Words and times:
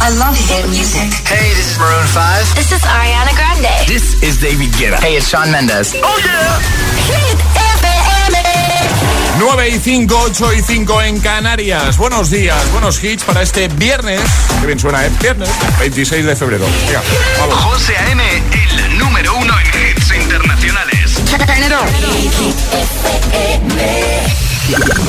I 0.00 0.08
love 0.16 0.36
hit 0.36 0.66
music. 0.68 1.12
Hey, 1.28 1.52
this 1.54 1.72
is 1.72 1.78
Maroon 1.78 2.06
5. 2.06 2.54
This 2.56 2.72
is 2.72 2.80
Ariana 2.82 3.34
Grande. 3.36 3.86
This 3.86 4.16
is 4.22 4.40
David 4.40 4.72
Guetta. 4.72 4.98
Hey, 4.98 5.16
it's 5.16 5.28
Sean 5.28 5.50
Mendes. 5.52 5.92
Oh 5.96 6.18
yeah. 6.24 6.56
Hit 7.04 7.38
FM. 7.76 8.36
9 9.38 9.68
y 9.68 9.78
5, 9.78 10.18
8 10.24 10.54
y 10.54 10.62
5 10.62 11.02
en 11.02 11.20
Canarias. 11.20 11.96
Buenos 11.98 12.30
días, 12.30 12.72
buenos 12.72 13.02
hits 13.02 13.24
para 13.24 13.42
este 13.42 13.68
viernes. 13.68 14.20
Que 14.60 14.66
bien 14.66 14.78
suena, 14.78 15.04
¿eh? 15.04 15.10
Viernes 15.20 15.50
26 15.78 16.24
de 16.24 16.36
febrero. 16.36 16.64
Venga, 16.86 17.02
vamos. 17.38 17.58
José 17.64 17.96
A.M., 17.96 18.22
el 18.26 18.98
número 18.98 19.36
uno 19.36 19.54
en 19.60 19.66
hits 19.66 20.14
internacionales. 20.14 21.20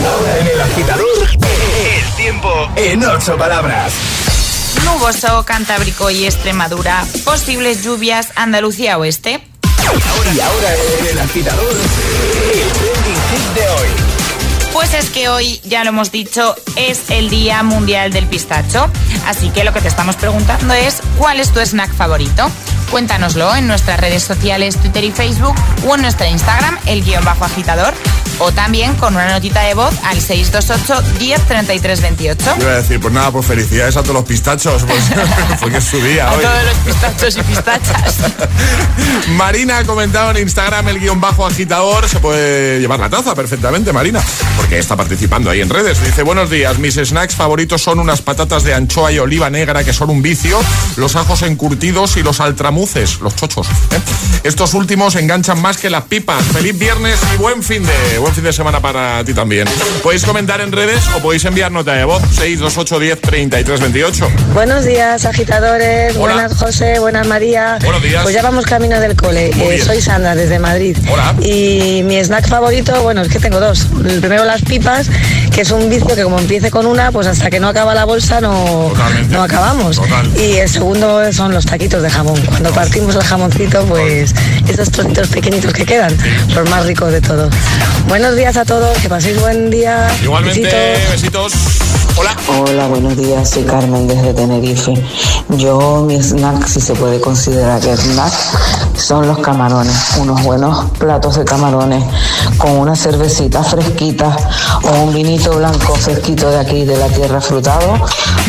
Ahora 0.05 0.39
en 0.39 0.47
el 0.47 0.61
agitador, 0.61 1.07
El 1.31 2.15
tiempo 2.15 2.69
en 2.75 3.03
ocho 3.03 3.37
palabras. 3.37 3.93
Nuboso, 4.85 5.43
Cantábrico 5.45 6.09
y 6.09 6.25
Extremadura. 6.25 7.05
Posibles 7.23 7.83
lluvias, 7.83 8.29
Andalucía 8.35 8.97
Oeste. 8.97 9.41
Y 10.33 10.39
ahora 10.39 10.75
en 10.99 11.07
el 11.07 11.19
agitador, 11.19 11.71
el 11.71 12.71
trending 12.71 13.21
hit 13.31 13.53
de 13.55 13.69
hoy. 13.69 14.11
Pues 14.73 14.93
es 14.93 15.09
que 15.09 15.27
hoy, 15.27 15.59
ya 15.65 15.83
lo 15.83 15.89
hemos 15.89 16.11
dicho, 16.11 16.55
es 16.77 17.09
el 17.09 17.29
Día 17.29 17.61
Mundial 17.61 18.13
del 18.13 18.25
Pistacho. 18.27 18.89
Así 19.25 19.49
que 19.49 19.63
lo 19.63 19.73
que 19.73 19.81
te 19.81 19.89
estamos 19.89 20.15
preguntando 20.15 20.73
es, 20.73 21.01
¿cuál 21.17 21.39
es 21.41 21.51
tu 21.51 21.59
snack 21.59 21.93
favorito? 21.93 22.49
Cuéntanoslo 22.91 23.55
en 23.55 23.67
nuestras 23.67 23.99
redes 23.99 24.21
sociales, 24.23 24.75
Twitter 24.77 25.03
y 25.05 25.11
Facebook, 25.11 25.55
o 25.87 25.95
en 25.95 26.01
nuestra 26.01 26.27
Instagram, 26.27 26.77
el 26.85 27.03
guion 27.03 27.23
bajo 27.23 27.45
agitador, 27.45 27.93
o 28.39 28.51
también 28.51 28.95
con 28.95 29.15
una 29.15 29.29
notita 29.29 29.61
de 29.61 29.73
voz 29.75 29.93
al 30.03 30.19
628 30.19 31.17
10 31.19 31.41
33 31.47 32.01
28. 32.01 32.55
Iba 32.59 32.71
a 32.71 32.75
decir, 32.81 32.99
pues 32.99 33.13
nada, 33.13 33.31
pues 33.31 33.45
felicidades 33.45 33.95
a 33.95 34.01
todos 34.01 34.15
los 34.15 34.25
pistachos, 34.25 34.83
pues, 34.83 35.03
porque 35.61 35.77
es 35.77 35.83
su 35.85 36.01
día 36.01 36.27
A 36.29 36.33
hoy. 36.33 36.41
todos 36.43 36.63
los 36.65 36.73
pistachos 36.79 37.37
y 37.37 37.41
pistachas. 37.43 38.15
Marina 39.37 39.77
ha 39.79 39.83
comentado 39.85 40.31
en 40.31 40.37
Instagram 40.39 40.89
el 40.89 40.99
guion 40.99 41.21
bajo 41.21 41.45
agitador. 41.45 42.09
Se 42.09 42.19
puede 42.19 42.79
llevar 42.79 42.99
la 42.99 43.09
taza 43.09 43.33
perfectamente, 43.35 43.93
Marina, 43.93 44.21
porque 44.57 44.79
está 44.79 44.97
participando 44.97 45.49
ahí 45.49 45.61
en 45.61 45.69
redes. 45.69 46.03
Dice, 46.03 46.23
buenos 46.23 46.49
días, 46.49 46.77
mis 46.77 46.95
snacks 46.95 47.35
favoritos 47.35 47.81
son 47.81 47.99
unas 47.99 48.21
patatas 48.21 48.63
de 48.63 48.73
anchoa 48.73 49.11
y 49.13 49.19
oliva 49.19 49.49
negra 49.49 49.83
que 49.85 49.93
son 49.93 50.09
un 50.09 50.21
vicio, 50.21 50.59
los 50.97 51.15
ajos 51.15 51.41
encurtidos 51.43 52.17
y 52.17 52.23
los 52.23 52.41
los 53.21 53.35
chochos. 53.35 53.67
¿eh? 53.67 54.01
Estos 54.43 54.73
últimos 54.73 55.15
enganchan 55.15 55.61
más 55.61 55.77
que 55.77 55.89
las 55.89 56.03
pipas. 56.05 56.43
Feliz 56.45 56.77
viernes 56.77 57.19
y 57.33 57.37
buen 57.37 57.61
fin 57.61 57.83
de 57.85 58.17
buen 58.17 58.33
fin 58.33 58.43
de 58.43 58.51
semana 58.53 58.79
para 58.79 59.23
ti 59.23 59.33
también. 59.33 59.67
Podéis 60.01 60.25
comentar 60.25 60.61
en 60.61 60.71
redes 60.71 61.03
o 61.15 61.19
podéis 61.19 61.45
enviar 61.45 61.71
nota 61.71 61.93
de 61.93 62.05
voz 62.05 62.21
628 62.35 62.99
10 62.99 63.21
33 63.21 63.79
28. 63.81 64.29
Buenos 64.53 64.83
días, 64.85 65.25
agitadores. 65.25 66.15
Hola. 66.15 66.33
Buenas, 66.33 66.57
José. 66.57 66.99
Buenas, 66.99 67.27
María. 67.27 67.77
Buenos 67.83 68.01
días. 68.01 68.23
Pues 68.23 68.33
ya 68.33 68.41
vamos 68.41 68.65
camino 68.65 68.99
del 68.99 69.15
cole. 69.15 69.49
Eh, 69.49 69.81
soy 69.85 70.01
Sandra, 70.01 70.33
desde 70.35 70.57
Madrid. 70.57 70.97
Hola. 71.07 71.35
Y 71.41 72.01
mi 72.03 72.17
snack 72.17 72.47
favorito, 72.47 72.99
bueno, 73.03 73.21
es 73.21 73.27
que 73.29 73.39
tengo 73.39 73.59
dos. 73.59 73.87
El 74.03 74.19
primero, 74.19 74.43
las 74.45 74.63
pipas, 74.63 75.07
que 75.53 75.61
es 75.61 75.69
un 75.71 75.87
vicio 75.89 76.15
que 76.15 76.23
como 76.23 76.39
empiece 76.39 76.71
con 76.71 76.87
una, 76.87 77.11
pues 77.11 77.27
hasta 77.27 77.49
que 77.51 77.59
no 77.59 77.67
acaba 77.67 77.93
la 77.93 78.05
bolsa 78.05 78.41
no, 78.41 78.89
Totalmente. 78.89 79.33
no 79.35 79.43
acabamos. 79.43 79.97
Total. 79.97 80.27
Y 80.37 80.57
el 80.57 80.69
segundo 80.69 81.31
son 81.31 81.53
los 81.53 81.65
taquitos 81.65 82.01
de 82.01 82.09
jamón. 82.09 82.39
Cuando 82.47 82.70
partimos 82.71 83.15
el 83.15 83.23
jamoncito, 83.23 83.83
pues 83.85 84.33
esos 84.67 84.91
trocitos 84.91 85.27
pequeñitos 85.29 85.73
que 85.73 85.85
quedan, 85.85 86.15
los 86.55 86.69
más 86.69 86.85
ricos 86.85 87.11
de 87.11 87.21
todos. 87.21 87.53
Buenos 88.07 88.35
días 88.35 88.57
a 88.57 88.65
todos, 88.65 88.97
que 88.99 89.09
paséis 89.09 89.39
buen 89.39 89.69
día. 89.69 90.07
Igualmente, 90.23 90.61
Besitos. 90.61 91.51
besitos. 91.51 91.90
Hola. 92.17 92.35
Hola, 92.59 92.87
buenos 92.87 93.15
días, 93.15 93.49
soy 93.49 93.63
Carmen 93.63 94.07
desde 94.07 94.33
Tenerife. 94.33 94.93
Yo, 95.49 96.03
mi 96.05 96.21
snack, 96.21 96.65
si 96.67 96.81
se 96.81 96.93
puede 96.93 97.19
considerar 97.19 97.79
que 97.79 97.95
snack, 97.95 98.33
son 98.95 99.27
los 99.27 99.39
camarones. 99.39 99.95
Unos 100.19 100.43
buenos 100.43 100.89
platos 100.99 101.37
de 101.37 101.45
camarones 101.45 102.03
con 102.57 102.71
una 102.71 102.95
cervecita 102.95 103.63
fresquita 103.63 104.35
o 104.83 105.03
un 105.03 105.13
vinito 105.13 105.55
blanco 105.55 105.95
fresquito 105.95 106.49
de 106.49 106.59
aquí, 106.59 106.85
de 106.85 106.97
la 106.97 107.07
tierra 107.07 107.39
frutado. 107.39 107.93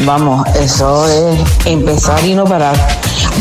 Vamos, 0.05 0.47
eso 0.57 1.07
es 1.09 1.41
empezar 1.65 2.25
y 2.25 2.35
no 2.35 2.45
parar. 2.45 2.77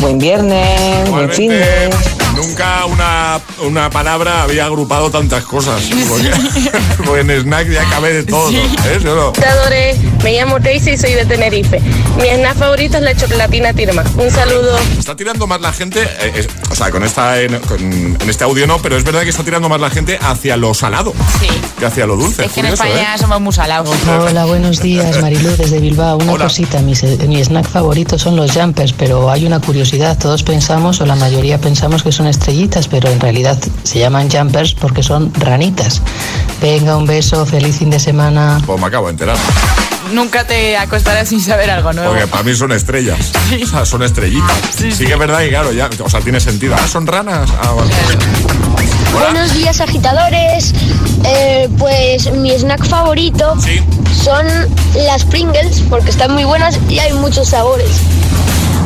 Buen 0.00 0.18
viernes, 0.18 1.10
buen 1.10 1.30
fin 1.30 1.50
de... 1.50 1.90
Nunca 2.34 2.86
una, 2.86 3.40
una 3.60 3.90
palabra 3.90 4.42
había 4.42 4.64
agrupado 4.64 5.10
tantas 5.10 5.44
cosas. 5.44 5.82
Porque, 6.08 6.30
porque 7.04 7.20
en 7.20 7.30
snack 7.42 7.68
ya 7.70 7.84
cabe 7.90 8.12
de 8.12 8.22
todo. 8.24 8.50
¿eh? 8.50 8.62
¿Sí 9.00 9.06
o 9.06 9.14
no? 9.14 9.32
Me 10.22 10.32
llamo 10.34 10.58
Daisy 10.60 10.90
y 10.92 10.98
soy 10.98 11.14
de 11.14 11.24
Tenerife. 11.26 11.80
Mi 12.16 12.28
snack 12.28 12.56
favorito 12.56 12.96
es 12.98 13.02
la 13.02 13.14
chocolatina 13.16 13.72
Tirma. 13.72 14.04
Un 14.16 14.30
saludo. 14.30 14.78
Está 14.98 15.16
tirando 15.16 15.46
más 15.46 15.60
la 15.60 15.72
gente, 15.72 16.02
eh, 16.02 16.32
es- 16.36 16.48
o 16.70 16.74
sea, 16.74 16.90
con, 16.90 17.02
esta, 17.02 17.40
en, 17.40 17.58
con- 17.60 17.80
en 18.20 18.30
este 18.30 18.44
audio 18.44 18.66
no, 18.66 18.78
pero 18.80 18.96
es 18.96 19.04
verdad 19.04 19.22
que 19.22 19.30
está 19.30 19.42
tirando 19.42 19.68
más 19.68 19.80
la 19.80 19.90
gente 19.90 20.18
hacia 20.20 20.56
lo 20.56 20.74
salado 20.74 21.12
Sí. 21.40 21.48
que 21.78 21.86
hacia 21.86 22.06
lo 22.06 22.16
dulce. 22.16 22.44
Es 22.44 22.52
que 22.52 22.60
en 22.60 22.66
España 22.66 23.14
¿eh? 23.14 23.18
somos 23.18 23.40
muy 23.40 23.52
salados. 23.52 23.90
Hola, 24.06 24.44
buenos 24.44 24.80
días, 24.80 25.20
Marilu 25.20 25.56
desde 25.56 25.80
Bilbao. 25.80 26.18
Una 26.18 26.32
Hola. 26.32 26.44
cosita, 26.44 26.80
mis- 26.80 27.02
mi 27.26 27.42
snack 27.42 27.68
favorito 27.68 28.18
son 28.18 28.36
los 28.36 28.52
jumpers, 28.52 28.92
pero 28.92 29.30
hay 29.30 29.44
una 29.46 29.60
curiosidad. 29.60 30.16
Todos 30.18 30.42
pensamos, 30.44 31.00
o 31.00 31.06
la 31.06 31.16
mayoría 31.16 31.58
pensamos 31.58 32.02
que 32.02 32.12
son 32.12 32.21
estrellitas, 32.26 32.88
pero 32.88 33.08
en 33.10 33.20
realidad 33.20 33.58
se 33.82 33.98
llaman 33.98 34.30
jumpers 34.30 34.74
porque 34.74 35.02
son 35.02 35.32
ranitas. 35.34 36.00
Venga, 36.60 36.96
un 36.96 37.06
beso, 37.06 37.44
feliz 37.46 37.76
fin 37.78 37.90
de 37.90 37.98
semana. 37.98 38.60
Pues 38.66 38.80
me 38.80 38.86
acabo 38.86 39.06
de 39.06 39.12
enterar. 39.12 39.36
Nunca 40.12 40.44
te 40.46 40.76
acostarás 40.76 41.28
sin 41.28 41.40
saber 41.40 41.70
algo 41.70 41.92
nuevo. 41.92 42.10
Porque 42.10 42.26
para 42.26 42.42
mí 42.42 42.54
son 42.54 42.72
estrellas. 42.72 43.32
O 43.62 43.66
sea, 43.66 43.84
son 43.86 44.02
estrellitas. 44.02 44.52
Sí, 44.76 44.90
que 45.06 45.12
es 45.12 45.18
verdad 45.18 45.40
y 45.42 45.48
claro, 45.48 45.72
ya, 45.72 45.88
o 46.04 46.10
sea, 46.10 46.20
tiene 46.20 46.38
sentido. 46.40 46.74
Ah, 46.78 46.86
son 46.86 47.06
ranas. 47.06 47.48
Ah, 47.62 47.70
vale. 47.72 47.90
Hola. 49.16 49.30
Buenos 49.30 49.54
días 49.54 49.80
agitadores. 49.80 50.74
Eh, 51.24 51.68
pues 51.78 52.30
mi 52.32 52.50
snack 52.52 52.84
favorito 52.86 53.54
Sí. 53.60 53.80
son 54.24 54.46
las 55.06 55.24
Pringles 55.24 55.82
porque 55.88 56.10
están 56.10 56.32
muy 56.32 56.44
buenas 56.44 56.78
y 56.88 56.98
hay 56.98 57.12
muchos 57.14 57.48
sabores. 57.48 57.88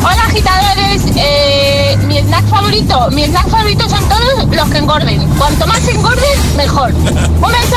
Hola 0.03 0.23
agitadores, 0.27 1.03
Eh, 1.17 1.97
mi 2.07 2.19
snack 2.19 2.47
favorito, 2.49 3.09
mi 3.11 3.25
snack 3.25 3.49
favorito 3.49 3.89
son 3.89 4.09
todos 4.09 4.49
los 4.51 4.69
que 4.69 4.79
engorden. 4.79 5.27
Cuanto 5.39 5.67
más 5.67 5.87
engorden, 5.89 6.57
mejor. 6.57 6.93
Un 6.95 7.05
beso. 7.53 7.77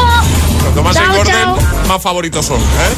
Cuanto 0.62 0.84
más 0.84 0.96
Chao, 0.96 1.06
engorden, 1.06 1.34
chao. 1.34 1.58
más 1.88 2.02
favoritos 2.02 2.46
son. 2.46 2.60
¿eh? 2.60 2.96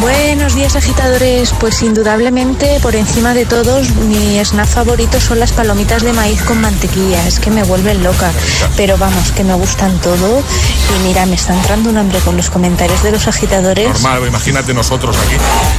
Buenos 0.00 0.54
días 0.54 0.76
agitadores, 0.76 1.52
pues 1.58 1.82
indudablemente 1.82 2.78
por 2.80 2.94
encima 2.94 3.34
de 3.34 3.46
todos 3.46 3.90
mi 3.96 4.38
snack 4.38 4.68
favorito 4.68 5.20
son 5.20 5.40
las 5.40 5.50
palomitas 5.52 6.02
de 6.02 6.12
maíz 6.12 6.40
con 6.42 6.60
mantequilla, 6.60 7.26
es 7.26 7.40
que 7.40 7.50
me 7.50 7.64
vuelven 7.64 8.04
loca, 8.04 8.30
pero 8.76 8.96
vamos, 8.96 9.32
que 9.32 9.42
me 9.42 9.54
gustan 9.54 9.98
todo 9.98 10.40
y 10.40 11.06
mira, 11.08 11.26
me 11.26 11.34
está 11.34 11.52
entrando 11.52 11.90
un 11.90 11.98
hambre 11.98 12.20
con 12.20 12.36
los 12.36 12.48
comentarios 12.48 13.02
de 13.02 13.10
los 13.10 13.26
agitadores. 13.26 13.88
Normal, 13.88 14.28
imagínate 14.28 14.72
nosotros 14.72 15.16
aquí. 15.16 15.34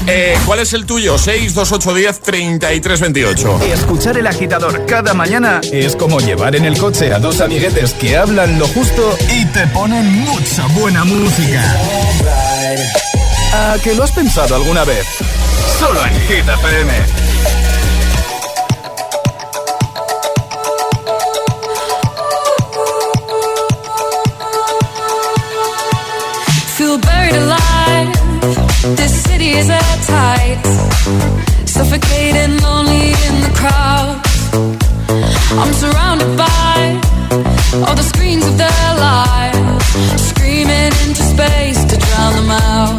Eh, 0.07 0.37
¿Cuál 0.45 0.59
es 0.59 0.73
el 0.73 0.85
tuyo? 0.85 1.17
62810 1.17 2.19
3328. 2.19 3.59
Escuchar 3.73 4.17
el 4.17 4.27
agitador 4.27 4.85
cada 4.85 5.13
mañana 5.13 5.61
es 5.71 5.95
como 5.95 6.19
llevar 6.19 6.57
en 6.57 6.65
el 6.65 6.77
coche 6.77 7.13
a 7.13 7.19
dos 7.19 7.39
amiguetes 7.39 7.93
que 7.93 8.17
hablan 8.17 8.59
lo 8.59 8.67
justo 8.67 9.17
y 9.33 9.45
te 9.45 9.65
ponen 9.67 10.11
mucha 10.25 10.67
buena 10.67 11.05
música. 11.05 11.63
¿A 13.51 13.77
que 13.83 13.95
lo 13.95 14.03
has 14.03 14.11
pensado 14.11 14.55
alguna 14.55 14.83
vez? 14.83 15.05
Solo 15.79 16.05
en 16.05 16.13
Hit 16.21 16.47
FM. 16.47 16.93
Feel 26.77 26.97
buried 26.99 27.35
alive. 27.35 28.13
This 28.95 29.23
city 29.23 29.51
is 29.57 29.69
at 29.69 29.97
tight. 30.05 30.61
Suffocating, 31.65 32.61
lonely 32.61 33.09
in 33.27 33.35
the 33.41 33.51
crowd. 33.55 34.21
I'm 35.57 35.73
surrounded 35.73 36.37
by 36.37 37.01
all 37.85 37.95
the 37.95 38.03
screens 38.03 38.45
of 38.45 38.57
their 38.57 38.93
lives, 38.95 40.29
screaming 40.29 40.93
into 41.05 41.23
space 41.23 41.83
to 41.85 41.97
drown 41.97 42.33
them 42.35 42.51
out. 42.51 42.98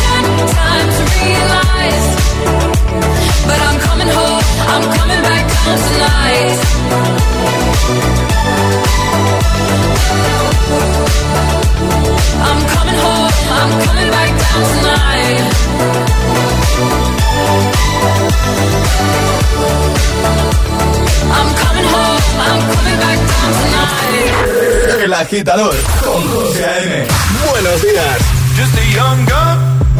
El 25.03 25.13
agitador 25.13 25.75
con 26.03 26.27
José 26.29 26.65
A.M. 26.65 27.07
Buenos 27.51 27.81
días. 27.81 28.17
Just 28.55 28.77
a 28.77 28.83
young 28.93 29.25
gun 29.25 29.90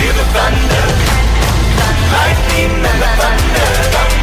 Feel 0.00 0.14
the 0.14 0.24
thunder. 0.32 0.84
Lightning 2.12 2.84
and 2.90 3.02
the 3.02 3.08
thunder. 3.20 4.19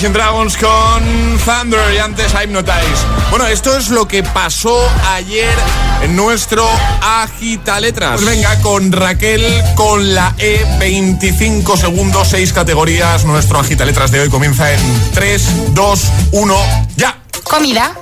Imagine 0.00 0.18
Dragons 0.18 0.56
con 0.56 1.38
Thunder 1.44 1.92
y 1.92 1.98
antes 1.98 2.32
Hypnotize. 2.32 3.04
Bueno, 3.28 3.46
esto 3.46 3.76
es 3.76 3.90
lo 3.90 4.08
que 4.08 4.22
pasó 4.22 4.80
ayer 5.10 5.52
en 6.00 6.16
nuestro 6.16 6.66
agita 7.02 7.78
letras. 7.80 8.12
Pues 8.12 8.24
venga, 8.24 8.58
con 8.62 8.92
Raquel, 8.92 9.44
con 9.74 10.14
la 10.14 10.34
E, 10.38 10.64
25 10.78 11.76
segundos, 11.76 12.28
6 12.28 12.50
categorías. 12.54 13.26
Nuestro 13.26 13.58
agita 13.58 13.84
letras 13.84 14.10
de 14.10 14.20
hoy 14.20 14.30
comienza 14.30 14.72
en 14.72 15.10
3, 15.12 15.74
2, 15.74 16.04
1, 16.32 16.56
ya. 16.96 17.20
Comida. 17.42 17.92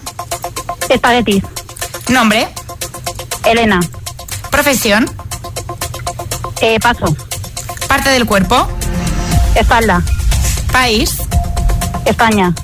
Espaguetis. 0.89 1.43
Nombre. 2.11 2.47
Elena. 3.45 3.81
Profesión. 4.53 5.11
Eh, 6.61 6.79
paso. 6.79 7.17
Parte 7.89 8.11
del 8.11 8.25
cuerpo. 8.25 8.69
Espalda. 9.57 10.01
País. 10.71 11.28
España. 12.09 12.55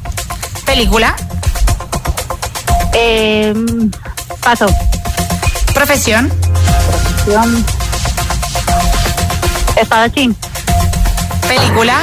Película. 0.64 1.14
Eh, 2.94 3.52
paso. 4.42 4.66
Profesión. 5.74 6.32
Profesión. 7.26 7.64
Espadachín. 9.76 10.36
Película. 11.46 12.00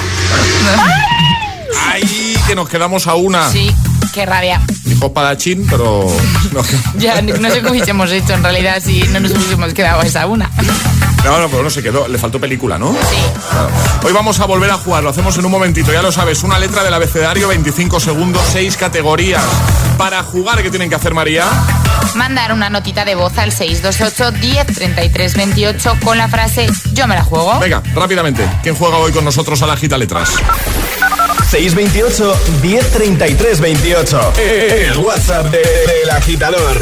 Ay, 1.88 2.38
que 2.46 2.56
nos 2.56 2.70
quedamos 2.70 3.08
a 3.08 3.16
una. 3.16 3.50
Sí, 3.50 3.74
qué 4.14 4.26
rabia. 4.26 4.62
Dijo 4.84 5.12
Padachín, 5.14 5.66
pero. 5.70 6.08
No, 6.52 6.62
Ya, 6.98 7.22
no 7.22 7.50
sé 7.50 7.62
qué 7.62 7.70
hubiésemos 7.72 8.12
hecho 8.12 8.34
en 8.34 8.44
realidad 8.44 8.82
si 8.84 9.04
no 9.04 9.22
nos 9.22 9.32
hubiésemos 9.32 9.74
quedado 9.74 10.02
a 10.02 10.04
esa 10.06 10.26
una. 10.28 10.50
No, 11.24 11.40
no, 11.40 11.50
pero 11.50 11.64
no 11.64 11.70
se 11.70 11.84
quedó. 11.84 12.08
Le 12.08 12.18
faltó 12.18 12.40
película, 12.40 12.78
¿no? 12.78 12.94
Sí. 12.94 13.18
Claro. 13.50 13.70
Hoy 14.04 14.12
vamos 14.14 14.40
a 14.40 14.46
volver 14.46 14.70
a 14.72 14.76
jugar, 14.78 15.04
lo 15.04 15.10
hacemos 15.10 15.38
en 15.38 15.46
un 15.46 15.52
momentito, 15.52 15.92
ya 15.94 16.02
lo 16.02 16.12
sabes. 16.12 16.44
Una 16.44 16.58
letra 16.60 16.84
del 16.84 16.94
abecedario, 16.94 17.48
25 17.48 18.00
segundos, 18.00 18.42
6 18.52 18.76
categorías. 18.78 19.44
Para 19.98 20.24
jugar, 20.24 20.62
¿qué 20.64 20.70
tienen 20.70 20.90
que 20.90 20.96
hacer, 20.96 21.14
María? 21.14 21.46
Mandar 22.16 22.52
una 22.54 22.70
notita 22.70 23.06
de 23.06 23.14
voz 23.16 23.38
al 23.38 23.52
628 23.52 24.32
10 24.40 24.66
33 24.68 25.36
28 25.38 25.98
con 26.04 26.18
la 26.18 26.28
frase 26.28 26.68
Yo 26.94 27.08
me 27.08 27.16
la 27.16 27.24
juego. 27.24 27.60
Venga, 27.60 27.82
rápidamente. 27.94 28.44
¿Quién 28.64 28.76
juega 28.76 28.98
hoy 28.98 29.12
con 29.12 29.24
nosotros 29.24 29.62
a 29.62 29.68
la 29.68 29.78
gita 29.78 29.98
letras? 29.98 30.30
628 31.52 32.36
1033 32.64 33.60
28. 33.62 34.34
El 34.38 34.98
WhatsApp 34.98 35.46
de- 35.52 35.58
del 35.60 36.10
agitador. 36.10 36.82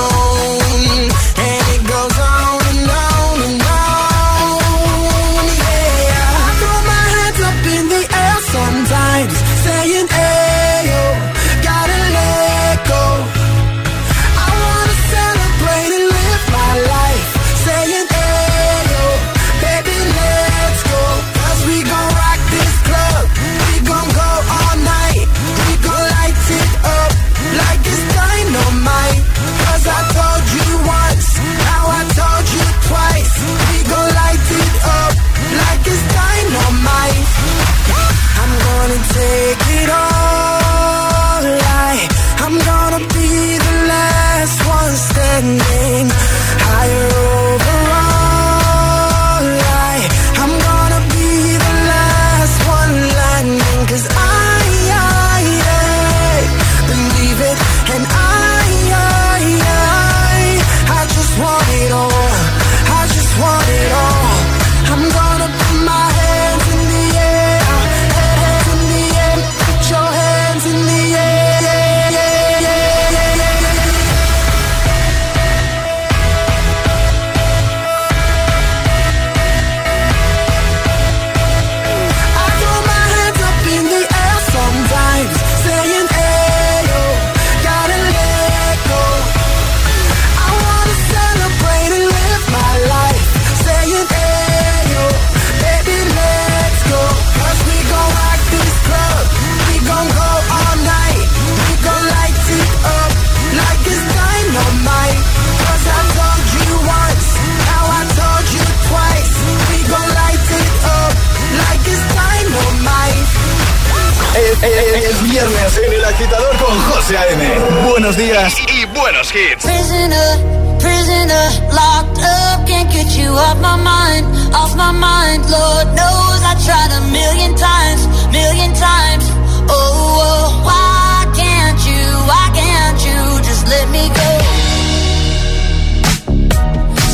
Es, 114.61 114.69
es- 114.71 115.05
es 115.09 115.23
viernes 115.23 115.77
en 115.85 115.93
el 115.93 116.05
agitador 116.05 116.55
con 116.57 116.79
José 116.91 117.17
A.M. 117.17 117.59
Buenos 117.89 118.15
días 118.15 118.53
y, 118.73 118.85
buenos 118.97 119.33
hits. 119.33 119.63
Prisoner, 119.63 120.77
prisoner, 120.79 121.51
locked 121.73 122.19
up, 122.19 122.65
can't 122.67 122.91
get 122.91 123.07
you 123.17 123.31
off 123.33 123.57
my 123.59 123.75
mind, 123.77 124.25
off 124.53 124.75
my 124.75 124.91
mind. 124.91 125.43
Lord 125.49 125.87
knows 125.95 126.41
I 126.43 126.55
tried 126.65 126.91
a 126.91 127.01
million 127.11 127.55
times, 127.55 128.07
million 128.31 128.71
times. 128.75 129.25
Oh, 129.67 129.73
oh, 129.73 130.61
why 130.63 131.25
can't 131.35 131.79
you, 131.89 132.03
why 132.29 132.45
can't 132.53 132.99
you 133.03 133.41
just 133.43 133.67
let 133.67 133.89
me 133.89 134.07
go? 134.09 134.29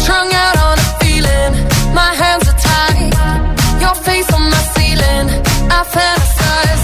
Strung 0.04 0.30
out 0.34 0.58
on 0.68 0.78
a 0.80 0.90
feeling, 1.00 1.54
my 1.94 2.12
hands 2.14 2.48
are 2.50 2.60
tied, 2.60 3.14
your 3.82 3.96
face 4.04 4.30
on 4.34 4.44
my 4.50 4.64
ceiling. 4.76 5.28
I 5.70 5.84
fantasize, 5.94 6.84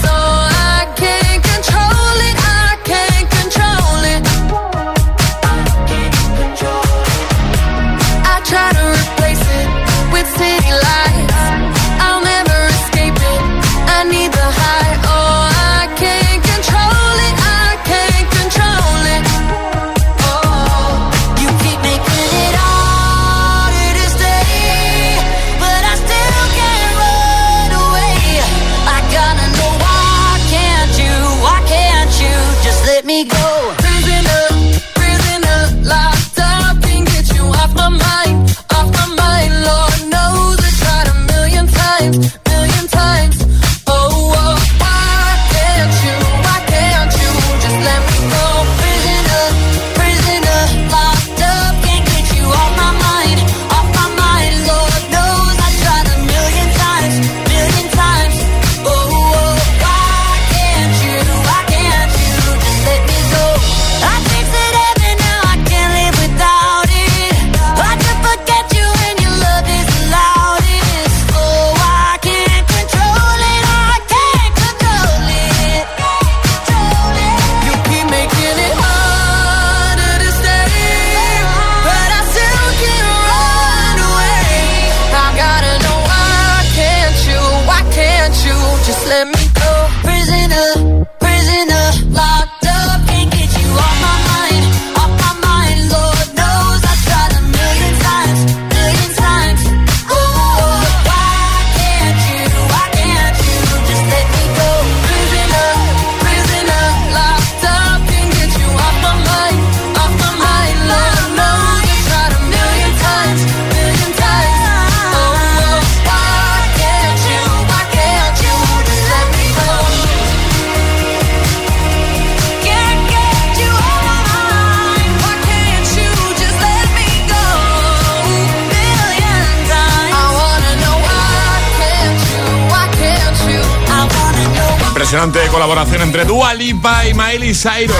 colaboración 135.66 136.02
entre 136.02 136.26
Dua 136.26 136.52
Lipa 136.52 137.06
y 137.06 137.14
Miley 137.14 137.54
Cyrus. 137.54 137.96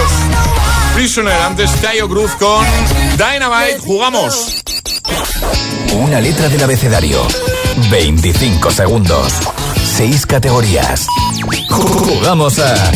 Prisoner, 0.93 1.33
antes 1.41 1.71
Tayo 1.81 2.07
Cruz 2.07 2.29
con 2.33 2.63
Dynamite. 3.17 3.79
Jugamos. 3.79 4.63
Una 5.93 6.21
letra 6.21 6.47
del 6.47 6.61
abecedario. 6.61 7.25
25 7.89 8.69
segundos. 8.69 9.33
6 9.97 10.27
categorías. 10.27 11.07
Jugamos 11.71 12.59
a. 12.59 12.91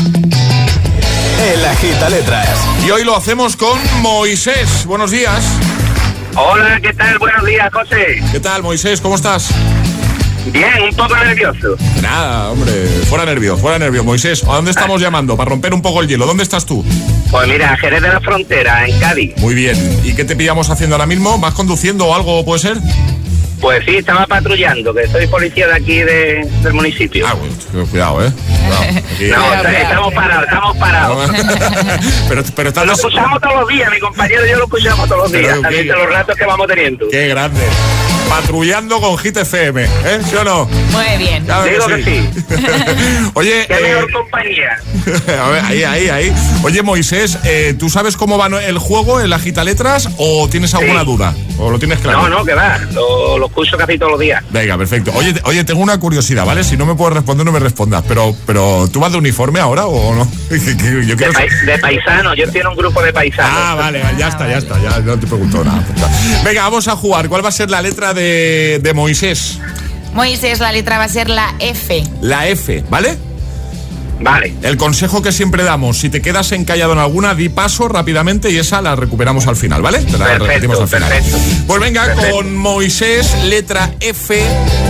El 1.52 1.66
Agita 1.66 2.08
Letras. 2.10 2.60
Y 2.86 2.92
hoy 2.92 3.04
lo 3.04 3.16
hacemos 3.16 3.56
con 3.56 3.80
Moisés. 4.02 4.86
Buenos 4.86 5.10
días. 5.10 5.44
Hola, 6.36 6.80
¿qué 6.80 6.94
tal? 6.94 7.18
Buenos 7.18 7.44
días, 7.44 7.74
José. 7.74 8.24
¿Qué 8.32 8.40
tal, 8.40 8.62
Moisés? 8.62 9.02
¿Cómo 9.02 9.16
estás? 9.16 9.50
Bien, 10.52 10.82
un 10.84 10.96
poco 10.96 11.16
nervioso. 11.16 11.76
Nada, 12.02 12.50
hombre, 12.50 12.72
fuera 13.08 13.26
nervio, 13.26 13.58
fuera 13.58 13.78
nervio. 13.80 14.04
Moisés, 14.04 14.44
¿a 14.44 14.56
dónde 14.56 14.72
estamos 14.72 15.00
llamando? 15.02 15.38
Para 15.38 15.50
romper 15.50 15.74
un 15.74 15.82
poco 15.82 16.02
el 16.02 16.08
hielo. 16.08 16.26
¿Dónde 16.26 16.44
estás 16.44 16.66
tú? 16.66 16.84
Pues 17.32 17.48
mira, 17.48 17.78
Jerez 17.78 18.02
de 18.02 18.08
la 18.10 18.20
Frontera, 18.22 18.88
en 18.88 19.00
Cádiz. 19.00 19.38
Muy 19.38 19.54
bien. 19.54 20.00
¿Y 20.04 20.14
qué 20.16 20.26
te 20.26 20.36
pillamos 20.36 20.70
haciendo 20.70 20.96
ahora 20.96 21.06
mismo? 21.06 21.38
¿Vas 21.40 21.54
conduciendo 21.54 22.06
o 22.08 22.16
algo 22.16 22.44
puede 22.46 22.60
ser? 22.60 22.78
Pues 23.62 23.84
sí, 23.86 23.98
estaba 23.98 24.26
patrullando, 24.26 24.94
que 24.94 25.06
soy 25.08 25.28
policía 25.28 25.68
de 25.68 25.74
aquí 25.74 25.98
de- 25.98 26.48
del 26.64 26.74
municipio. 26.74 27.28
Ah, 27.28 27.34
bueno, 27.34 27.88
cuidado, 27.92 28.26
¿eh? 28.26 28.32
Cuidado. 29.18 29.46
No, 29.46 29.54
está- 29.54 29.82
estamos 29.82 30.14
parados, 30.14 30.44
estamos 30.46 30.78
parados. 30.78 31.30
pero, 32.30 32.44
pero 32.56 32.70
estás 32.70 32.86
Lo 32.86 32.94
escuchamos 32.94 33.42
todos 33.42 33.56
los 33.60 33.68
días, 33.68 33.92
mi 33.92 34.00
compañero 34.00 34.46
y 34.46 34.50
yo 34.52 34.58
lo 34.60 34.64
escuchamos 34.64 35.10
todos 35.10 35.24
los 35.24 35.32
días, 35.34 35.62
también 35.62 35.88
de 35.88 35.94
los 35.94 36.10
ratos 36.10 36.36
que 36.38 36.46
vamos 36.46 36.68
teniendo. 36.68 37.06
Qué 37.12 37.28
grande. 37.28 37.62
Patrullando 38.30 39.02
con 39.02 39.18
Hit 39.18 39.38
FM, 39.38 39.84
¿eh? 39.84 40.20
¿Sí 40.30 40.36
o 40.36 40.44
no? 40.44 40.66
Muy 40.66 41.18
bien. 41.18 41.44
Claro 41.46 41.66
Digo 41.66 41.88
que 41.88 42.04
sí. 42.04 42.30
Oye, 43.34 43.66
Qué 43.68 43.74
eh, 43.74 43.82
mejor 43.96 44.12
compañía. 44.14 44.78
a 45.44 45.50
ver, 45.50 45.66
ahí, 45.66 45.84
ahí, 45.84 46.10
ahí. 46.10 46.34
Oye, 46.64 46.84
Moisés, 46.84 47.40
eh, 47.44 47.76
¿tú 47.78 47.90
sabes 47.90 48.16
cómo 48.16 48.38
va 48.38 48.48
el 48.62 48.78
juego, 48.78 49.20
el 49.20 49.34
agita 49.34 49.64
letras, 49.64 50.10
o 50.18 50.48
tienes 50.48 50.74
alguna 50.76 51.00
Sí. 51.02 51.06
duda? 51.08 51.34
¿O 51.60 51.70
lo 51.70 51.78
tienes 51.78 52.00
claro? 52.00 52.22
No, 52.24 52.30
no, 52.30 52.46
que 52.46 52.54
va, 52.54 52.78
lo, 52.94 53.38
lo 53.38 53.48
escucho 53.48 53.78
casi 53.78 53.98
todos 53.98 54.14
los 54.14 54.20
días. 54.22 54.42
Venga, 54.50 54.78
perfecto. 54.78 55.12
Oye, 55.16 55.34
te- 55.34 55.42
oye, 55.44 55.64
tengo 55.66 55.82
una 55.82 56.00
curiosidad, 56.00 56.46
¿vale? 56.46 56.64
Si 56.64 56.78
no 56.78 56.86
me 56.86 56.96
puedes 56.96 57.14
responder, 57.16 57.46
no 57.46 57.52
me 57.52 57.60
respondas. 57.60 58.04
Pero, 58.08 58.34
pero 58.46 58.88
¿tú 58.92 59.00
vas 59.02 59.12
de 59.12 59.18
uniforme 59.18 59.60
ahora 59.60 59.86
o 59.86 60.16
no? 60.16 60.26
De, 60.50 60.76
quiero 61.18 61.34
pai- 61.34 61.50
de 61.66 61.78
paisanos, 61.80 62.36
yo 62.38 62.46
estoy 62.46 62.62
en 62.62 62.68
un 62.68 62.76
grupo 62.76 63.02
de 63.02 63.12
paisanos. 63.14 63.52
Ah, 63.54 63.76
vale, 63.76 64.02
ya 64.18 64.30
está, 64.30 64.48
ya 64.50 64.58
está, 64.58 64.82
ya 64.82 65.00
no 65.00 65.20
te 65.20 65.28
pregunto 65.28 65.64
nada. 65.64 65.84
Venga, 66.44 66.64
vamos 66.64 66.88
a 66.88 66.96
jugar. 66.96 67.28
¿Cuál 67.30 67.44
va 67.44 67.50
a 67.50 67.52
ser 67.52 67.70
la 67.70 67.82
letra 67.82 68.14
de, 68.14 68.80
de 68.82 68.94
Moisés? 68.94 69.60
Moisés, 70.14 70.60
la 70.60 70.72
letra 70.72 70.98
va 70.98 71.04
a 71.04 71.10
ser 71.10 71.30
la 71.30 71.54
F. 71.60 72.04
La 72.22 72.48
F, 72.48 72.84
¿vale? 72.90 73.18
Vale. 74.22 74.54
El 74.64 74.76
consejo 74.78 75.22
que 75.22 75.32
siempre 75.32 75.64
damos, 75.64 75.98
si 76.00 76.10
te 76.10 76.22
quedas 76.22 76.52
encallado 76.52 76.92
en 76.94 77.00
alguna, 77.00 77.36
di 77.36 77.48
paso 77.50 77.88
rápidamente 77.88 78.52
y 78.52 78.58
esa 78.58 78.82
la 78.82 78.96
recuperamos 78.96 79.48
al 79.48 79.56
final, 79.56 79.82
¿vale? 79.82 80.00
Te 80.00 80.12
la 80.18 80.26
Perfecto, 80.26 80.46
repetimos 80.46 80.80
al 80.82 80.88
final. 80.90 81.10
perfecto. 81.10 81.38
Pues 81.68 81.80
venga, 81.82 82.06
Perfecto. 82.06 82.36
con 82.36 82.56
Moisés, 82.58 83.36
letra 83.46 83.92
F, 84.02 84.44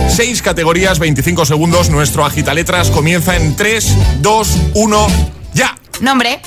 seis 0.08 0.42
categorías, 0.42 0.98
25 0.98 1.46
segundos. 1.46 1.90
Nuestro 1.90 2.24
agita 2.24 2.54
letras 2.54 2.90
comienza 2.90 3.36
en 3.36 3.54
3, 3.56 3.96
2, 4.20 4.56
1, 4.74 5.06
ya. 5.54 5.76
Nombre, 6.00 6.40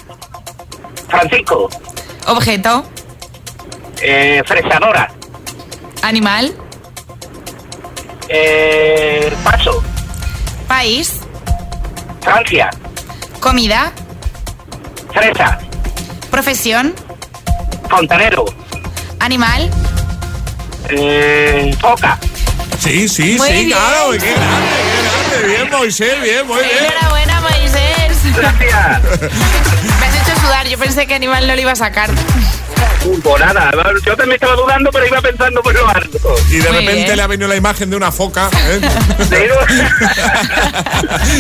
Francisco, 1.08 1.70
objeto, 2.28 2.86
eh, 4.02 4.42
fresadora, 4.46 5.14
animal, 6.02 6.54
eh, 8.30 9.32
paso, 9.44 9.82
país, 10.68 11.20
Francia, 12.24 12.70
comida, 13.42 13.92
fresa, 15.14 15.60
profesión, 16.32 16.96
fontanero, 17.90 18.46
animal, 19.20 19.70
eh, 20.90 21.76
foca. 21.82 22.18
Sí, 22.80 23.08
sí, 23.10 23.36
Muy 23.38 23.48
sí, 23.48 23.54
bien. 23.54 23.70
claro. 23.72 24.12
Qué 24.12 24.18
grande, 24.18 24.70
qué 24.84 25.38
grande. 25.40 25.48
Bien, 25.48 25.70
Moisés, 25.72 26.22
bien, 26.22 26.48
muy 26.48 26.58
bien. 26.62 26.86
Enhorabuena, 26.92 27.42
Moisés. 27.42 28.36
Gracias. 28.36 29.02
Me 30.00 30.06
has 30.06 30.16
hecho 30.28 30.40
sudar. 30.42 30.68
Yo 30.68 30.78
pensé 30.78 31.06
que 31.06 31.14
animal 31.14 31.48
no 31.48 31.56
lo 31.56 31.62
iba 31.62 31.72
a 31.72 31.76
sacar. 31.76 32.10
Nada, 33.40 33.72
yo 34.06 34.16
también 34.16 34.34
estaba 34.34 34.56
dudando, 34.56 34.90
pero 34.92 35.06
iba 35.08 35.22
pensando 35.22 35.62
por 35.62 35.74
lo 35.74 35.88
alto. 35.90 36.36
Y 36.50 36.58
de 36.58 36.70
Muy 36.70 36.80
repente 36.80 37.04
bien. 37.04 37.16
le 37.18 37.22
ha 37.22 37.28
venido 37.28 37.48
la 37.50 37.56
imagen 37.56 37.90
de 37.90 37.96
una 37.98 38.12
foca. 38.12 38.50
¿eh? 38.54 38.82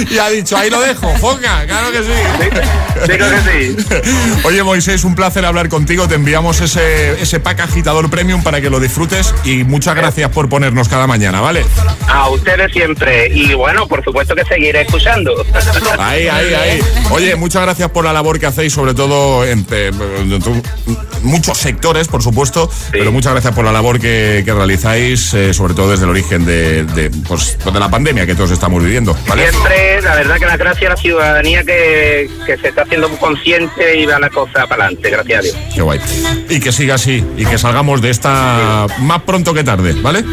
Y 0.09 0.17
ha 0.17 0.29
dicho, 0.29 0.57
ahí 0.57 0.69
lo 0.69 0.81
dejo, 0.81 1.15
foca, 1.17 1.65
claro 1.65 1.91
que 1.91 1.99
sí. 1.99 3.11
digo 3.11 3.25
que 3.29 3.75
sí. 3.75 4.01
Oye, 4.43 4.63
Moisés, 4.63 5.03
un 5.03 5.15
placer 5.15 5.45
hablar 5.45 5.69
contigo. 5.69 6.07
Te 6.07 6.15
enviamos 6.15 6.61
ese, 6.61 7.21
ese 7.21 7.39
pack 7.39 7.61
agitador 7.61 8.09
premium 8.09 8.43
para 8.43 8.61
que 8.61 8.69
lo 8.69 8.79
disfrutes 8.79 9.33
y 9.43 9.63
muchas 9.63 9.95
gracias 9.95 10.29
por 10.31 10.49
ponernos 10.49 10.89
cada 10.89 11.07
mañana, 11.07 11.41
¿vale? 11.41 11.65
A 12.13 12.29
ustedes 12.29 12.71
siempre. 12.71 13.27
Y 13.33 13.55
bueno, 13.55 13.87
por 13.87 14.03
supuesto 14.03 14.35
que 14.35 14.45
seguiré 14.45 14.81
escuchando. 14.81 15.33
Ahí, 15.97 16.27
ahí, 16.27 16.53
ahí. 16.53 16.79
Oye, 17.09 17.35
muchas 17.35 17.63
gracias 17.63 17.89
por 17.89 18.05
la 18.05 18.13
labor 18.13 18.39
que 18.39 18.45
hacéis, 18.45 18.71
sobre 18.71 18.93
todo 18.93 19.43
en, 19.43 19.65
muchos 21.23 21.57
sectores, 21.57 22.07
por 22.07 22.21
supuesto, 22.21 22.69
pero 22.91 23.11
muchas 23.11 23.31
gracias 23.31 23.53
por 23.55 23.65
la 23.65 23.71
labor 23.71 23.99
que, 23.99 24.43
que 24.45 24.53
realizáis, 24.53 25.33
eh, 25.33 25.53
sobre 25.53 25.73
todo 25.73 25.91
desde 25.91 26.03
el 26.03 26.11
origen 26.11 26.45
de, 26.45 26.83
de, 26.83 27.09
pues, 27.27 27.57
de 27.63 27.79
la 27.79 27.89
pandemia 27.89 28.25
que 28.25 28.35
todos 28.35 28.51
estamos 28.51 28.83
viviendo, 28.83 29.17
¿vale? 29.27 29.49
Siempre, 29.49 30.01
la 30.01 30.15
verdad 30.15 30.37
que 30.37 30.45
las 30.45 30.57
gracias 30.57 30.91
a 30.91 30.95
la 30.95 31.01
ciudadanía 31.01 31.63
que, 31.63 32.29
que 32.45 32.57
se 32.57 32.67
está 32.67 32.83
haciendo 32.83 33.09
consciente 33.17 33.99
y 33.99 34.05
va 34.05 34.19
la 34.19 34.29
cosa 34.29 34.67
para 34.67 34.85
adelante, 34.85 35.09
gracias 35.09 35.39
a 35.39 35.41
Dios. 35.41 35.57
Qué 35.73 35.81
guay. 35.81 35.99
Y 36.49 36.59
que 36.59 36.71
siga 36.71 36.95
así 36.95 37.23
y 37.37 37.45
que 37.45 37.57
salgamos 37.57 38.01
de 38.01 38.09
esta 38.09 38.85
más 38.99 39.21
pronto 39.23 39.53
que 39.53 39.63
tarde, 39.63 39.93
¿vale? 40.01 40.23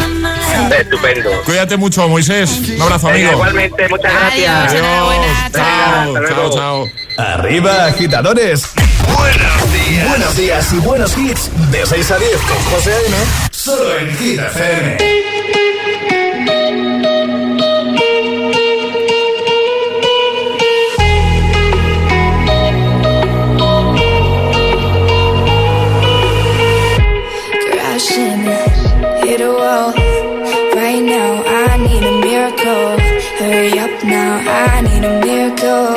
Estupendo. 0.69 1.31
Cuídate 1.45 1.77
mucho, 1.77 2.09
Moisés. 2.09 2.51
Un 2.77 2.83
abrazo, 2.83 3.09
amigo. 3.09 3.33
Igualmente, 3.33 3.89
muchas 3.89 4.13
gracias. 4.13 4.73
Adiós. 4.73 4.85
Adiós. 4.85 5.53
Chao, 5.53 6.29
chao, 6.29 6.51
chao. 6.51 6.91
Arriba, 7.17 7.87
agitadores. 7.87 8.71
Buenos 9.17 9.73
días. 9.73 10.09
Buenos 10.09 10.37
días 10.37 10.73
y 10.73 10.77
buenos 10.79 11.19
hits. 11.19 11.51
De 11.71 11.85
6 11.87 12.11
a 12.11 12.19
10 12.19 12.37
con 12.37 12.59
José 12.73 12.93
A.M. 12.93 13.17
Solo 13.51 13.99
en 13.99 14.17
Gita 14.17 14.47
FM. 14.47 15.21
hit 29.31 29.41
a 29.41 29.53
wall 29.53 30.00
hurry 33.61 33.79
up 33.79 34.05
now, 34.05 34.41
I 34.47 34.81
need 34.81 35.05
a 35.05 35.21
miracle. 35.21 35.95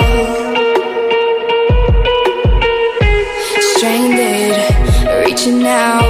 Stranded, 3.78 5.26
reaching 5.26 5.65
out. 5.65 6.03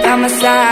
by 0.00 0.16
my 0.16 0.28
side. 0.28 0.71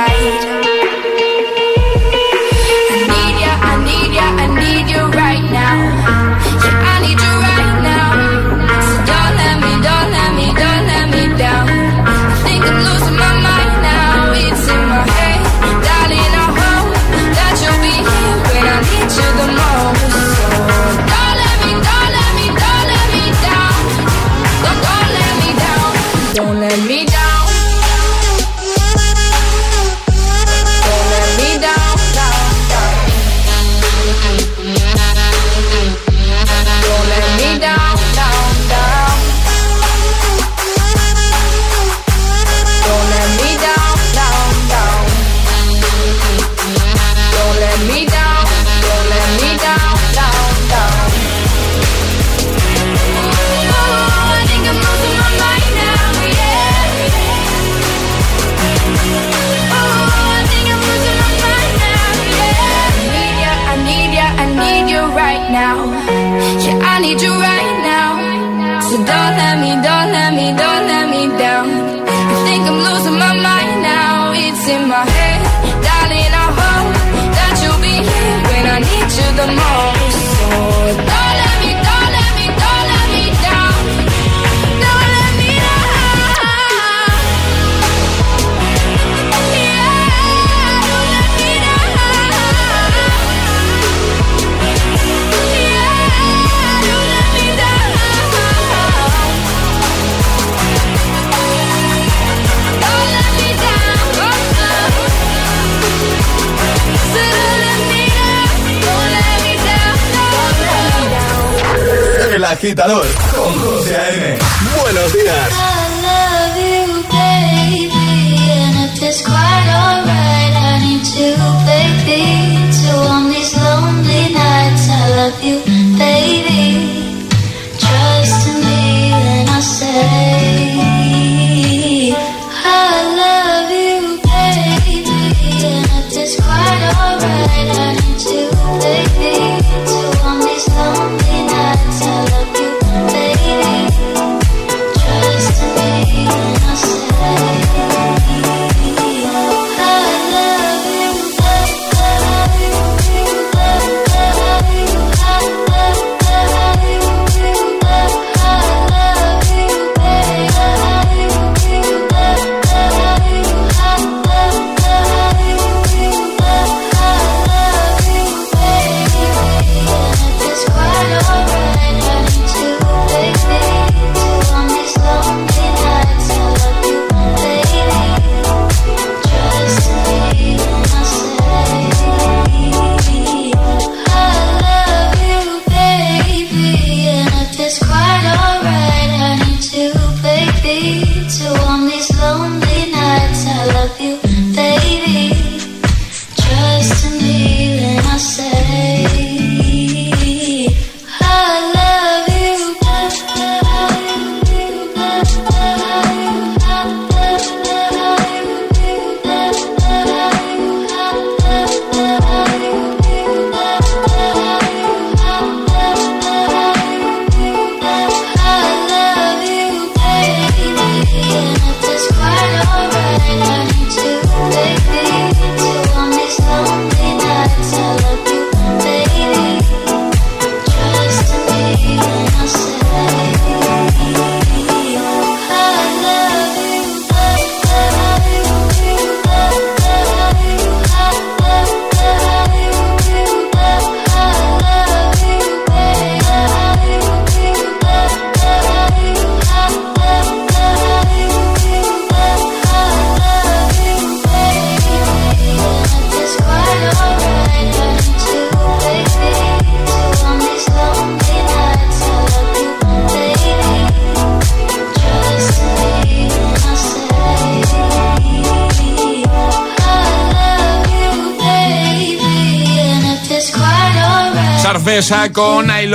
agitador 112.60 113.06
con 113.34 113.58
José 113.58 113.96
A.M. 113.96 114.38
Buenos 114.82 115.12
días. 115.14 115.79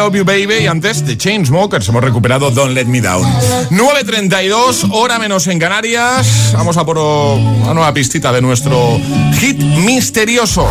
Love 0.06 0.18
You 0.18 0.24
Baby 0.24 0.66
y 0.66 0.68
antes 0.68 1.04
The 1.04 1.18
Chainsmokers. 1.18 1.90
Hemos 1.90 2.04
recuperado 2.04 2.52
Don't 2.52 2.76
Let 2.76 2.86
Me 2.86 3.02
Down. 3.02 3.24
9.32, 3.72 4.90
hora 4.92 5.18
menos 5.18 5.48
en 5.48 5.58
Canarias. 5.58 6.52
Vamos 6.54 6.78
a 6.78 6.86
por 6.86 7.00
una 7.00 7.74
nueva 7.74 7.92
pistita 7.92 8.32
de 8.32 8.40
nuestro 8.40 9.00
hit 9.40 9.60
misterioso. 9.60 10.70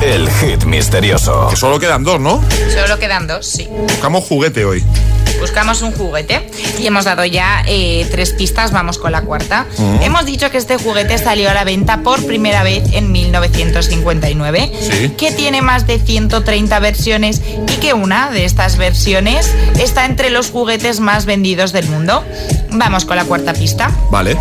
El 0.00 0.30
hit 0.30 0.62
misterioso. 0.62 1.48
Que 1.50 1.56
solo 1.56 1.80
quedan 1.80 2.04
dos, 2.04 2.20
¿no? 2.20 2.40
Solo 2.72 3.00
quedan 3.00 3.26
dos, 3.26 3.44
sí. 3.44 3.68
Buscamos 3.68 4.22
juguete 4.22 4.64
hoy. 4.64 4.84
Buscamos 5.42 5.82
un 5.82 5.90
juguete 5.90 6.48
y 6.78 6.86
hemos 6.86 7.04
dado 7.04 7.24
ya 7.24 7.64
eh, 7.66 8.06
tres 8.12 8.32
pistas, 8.32 8.70
vamos 8.70 8.96
con 8.96 9.10
la 9.10 9.22
cuarta. 9.22 9.66
Hemos 10.00 10.24
dicho 10.24 10.48
que 10.52 10.56
este 10.58 10.76
juguete 10.78 11.18
salió 11.18 11.50
a 11.50 11.54
la 11.54 11.64
venta 11.64 11.98
por 12.04 12.24
primera 12.24 12.62
vez 12.62 12.84
en 12.92 13.10
1959, 13.10 14.72
Sí. 14.80 15.08
que 15.18 15.32
tiene 15.32 15.60
más 15.60 15.86
de 15.88 15.98
130 15.98 16.78
versiones 16.78 17.42
y 17.68 17.76
que 17.80 17.92
una 17.92 18.30
de 18.30 18.44
estas 18.44 18.76
versiones 18.76 19.52
está 19.80 20.06
entre 20.06 20.30
los 20.30 20.50
juguetes 20.50 21.00
más 21.00 21.26
vendidos 21.26 21.72
del 21.72 21.88
mundo. 21.88 22.24
Vamos 22.70 23.04
con 23.04 23.16
la 23.16 23.24
cuarta 23.24 23.52
pista. 23.52 23.90
Vale. 24.12 24.36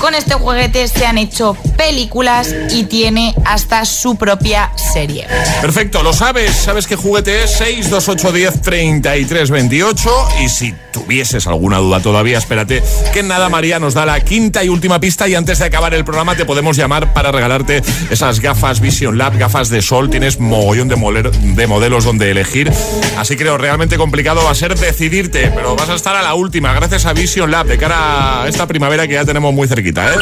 Con 0.00 0.14
este 0.16 0.34
juguete 0.34 0.88
se 0.88 1.06
han 1.06 1.18
hecho 1.18 1.56
películas 1.86 2.54
y 2.70 2.84
tiene 2.84 3.34
hasta 3.44 3.84
su 3.84 4.14
propia 4.14 4.70
serie. 4.92 5.26
Perfecto, 5.60 6.02
lo 6.04 6.12
sabes. 6.12 6.54
¿Sabes 6.54 6.86
qué 6.86 6.94
juguete 6.94 7.42
es? 7.42 7.50
62810 7.58 8.62
3328 8.62 10.10
Y 10.44 10.48
si 10.48 10.72
tuvieses 10.92 11.46
alguna 11.48 11.78
duda 11.78 11.98
todavía, 12.00 12.38
espérate 12.38 12.82
que 13.12 13.22
nada 13.24 13.48
María 13.48 13.80
nos 13.80 13.94
da 13.94 14.06
la 14.06 14.20
quinta 14.20 14.62
y 14.62 14.68
última 14.68 15.00
pista. 15.00 15.26
Y 15.26 15.34
antes 15.34 15.58
de 15.58 15.64
acabar 15.64 15.92
el 15.94 16.04
programa, 16.04 16.36
te 16.36 16.44
podemos 16.44 16.76
llamar 16.76 17.12
para 17.14 17.32
regalarte 17.32 17.82
esas 18.10 18.38
gafas 18.38 18.80
Vision 18.80 19.18
Lab, 19.18 19.36
gafas 19.36 19.68
de 19.68 19.82
sol. 19.82 20.08
Tienes 20.08 20.38
mogollón 20.38 20.86
de, 20.88 20.96
moler- 20.96 21.30
de 21.32 21.66
modelos 21.66 22.04
donde 22.04 22.30
elegir. 22.30 22.72
Así 23.18 23.36
lo 23.42 23.58
realmente 23.58 23.96
complicado 23.96 24.44
va 24.44 24.50
a 24.52 24.54
ser 24.54 24.78
decidirte. 24.78 25.50
Pero 25.52 25.74
vas 25.74 25.88
a 25.88 25.94
estar 25.96 26.14
a 26.14 26.22
la 26.22 26.34
última, 26.34 26.72
gracias 26.74 27.06
a 27.06 27.12
Vision 27.12 27.50
Lab, 27.50 27.66
de 27.66 27.76
cara 27.76 28.44
a 28.44 28.48
esta 28.48 28.68
primavera 28.68 29.08
que 29.08 29.14
ya 29.14 29.24
tenemos 29.24 29.52
muy 29.52 29.66
cerquita, 29.66 30.12
¿eh? 30.14 30.16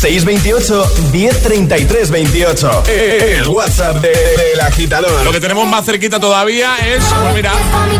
628 0.00 1.10
1033 1.12 2.10
28. 2.10 2.82
El 2.88 3.48
WhatsApp 3.48 3.96
de- 3.96 4.08
del 4.08 4.60
agitador. 4.62 5.22
Lo 5.24 5.30
que 5.30 5.40
tenemos 5.40 5.66
más 5.68 5.84
cerquita 5.84 6.18
todavía 6.18 6.74
es, 6.78 7.04
pues 7.04 7.34
mira, 7.34 7.52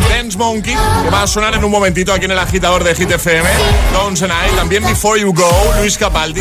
Dance 0.09 0.39
Monkey, 0.39 0.75
que 1.05 1.11
va 1.11 1.23
a 1.25 1.27
sonar 1.27 1.55
en 1.55 1.63
un 1.63 1.71
momentito 1.71 2.13
aquí 2.15 2.25
en 2.25 2.31
el 2.31 2.39
agitador 2.39 2.85
de 2.85 2.95
Hit 2.95 3.11
FM. 3.11 3.47
And 4.11 4.23
I, 4.33 4.57
también 4.57 4.83
Before 4.83 5.21
You 5.21 5.33
Go, 5.35 5.51
Luis 5.79 5.99
Capaldi. 5.99 6.41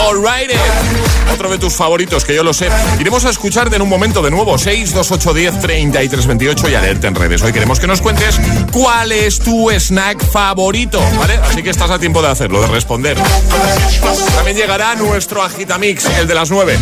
Alright, 0.00 0.50
otro 1.28 1.50
de 1.50 1.58
tus 1.58 1.74
favoritos, 1.74 2.24
que 2.24 2.34
yo 2.34 2.42
lo 2.42 2.52
sé. 2.52 2.68
Iremos 2.98 3.24
a 3.24 3.30
escucharte 3.30 3.76
en 3.76 3.82
un 3.82 3.88
momento 3.88 4.22
de 4.22 4.30
nuevo, 4.30 4.58
62810 4.58 5.60
3328 5.60 6.70
y 6.70 6.74
alerta 6.74 7.08
en 7.08 7.14
redes. 7.14 7.42
Hoy 7.42 7.52
queremos 7.52 7.80
que 7.80 7.86
nos 7.86 8.00
cuentes 8.00 8.40
cuál 8.72 9.12
es 9.12 9.38
tu 9.38 9.70
snack 9.70 10.24
favorito, 10.30 11.00
¿vale? 11.16 11.36
Así 11.36 11.62
que 11.62 11.70
estás 11.70 11.90
a 11.90 11.98
tiempo 11.98 12.22
de 12.22 12.28
hacerlo, 12.28 12.60
de 12.60 12.68
responder. 12.68 13.16
También 14.34 14.56
llegará 14.56 14.94
nuestro 14.94 15.42
agitamix, 15.42 16.06
el 16.18 16.26
de 16.26 16.34
las 16.34 16.50
9. 16.50 16.78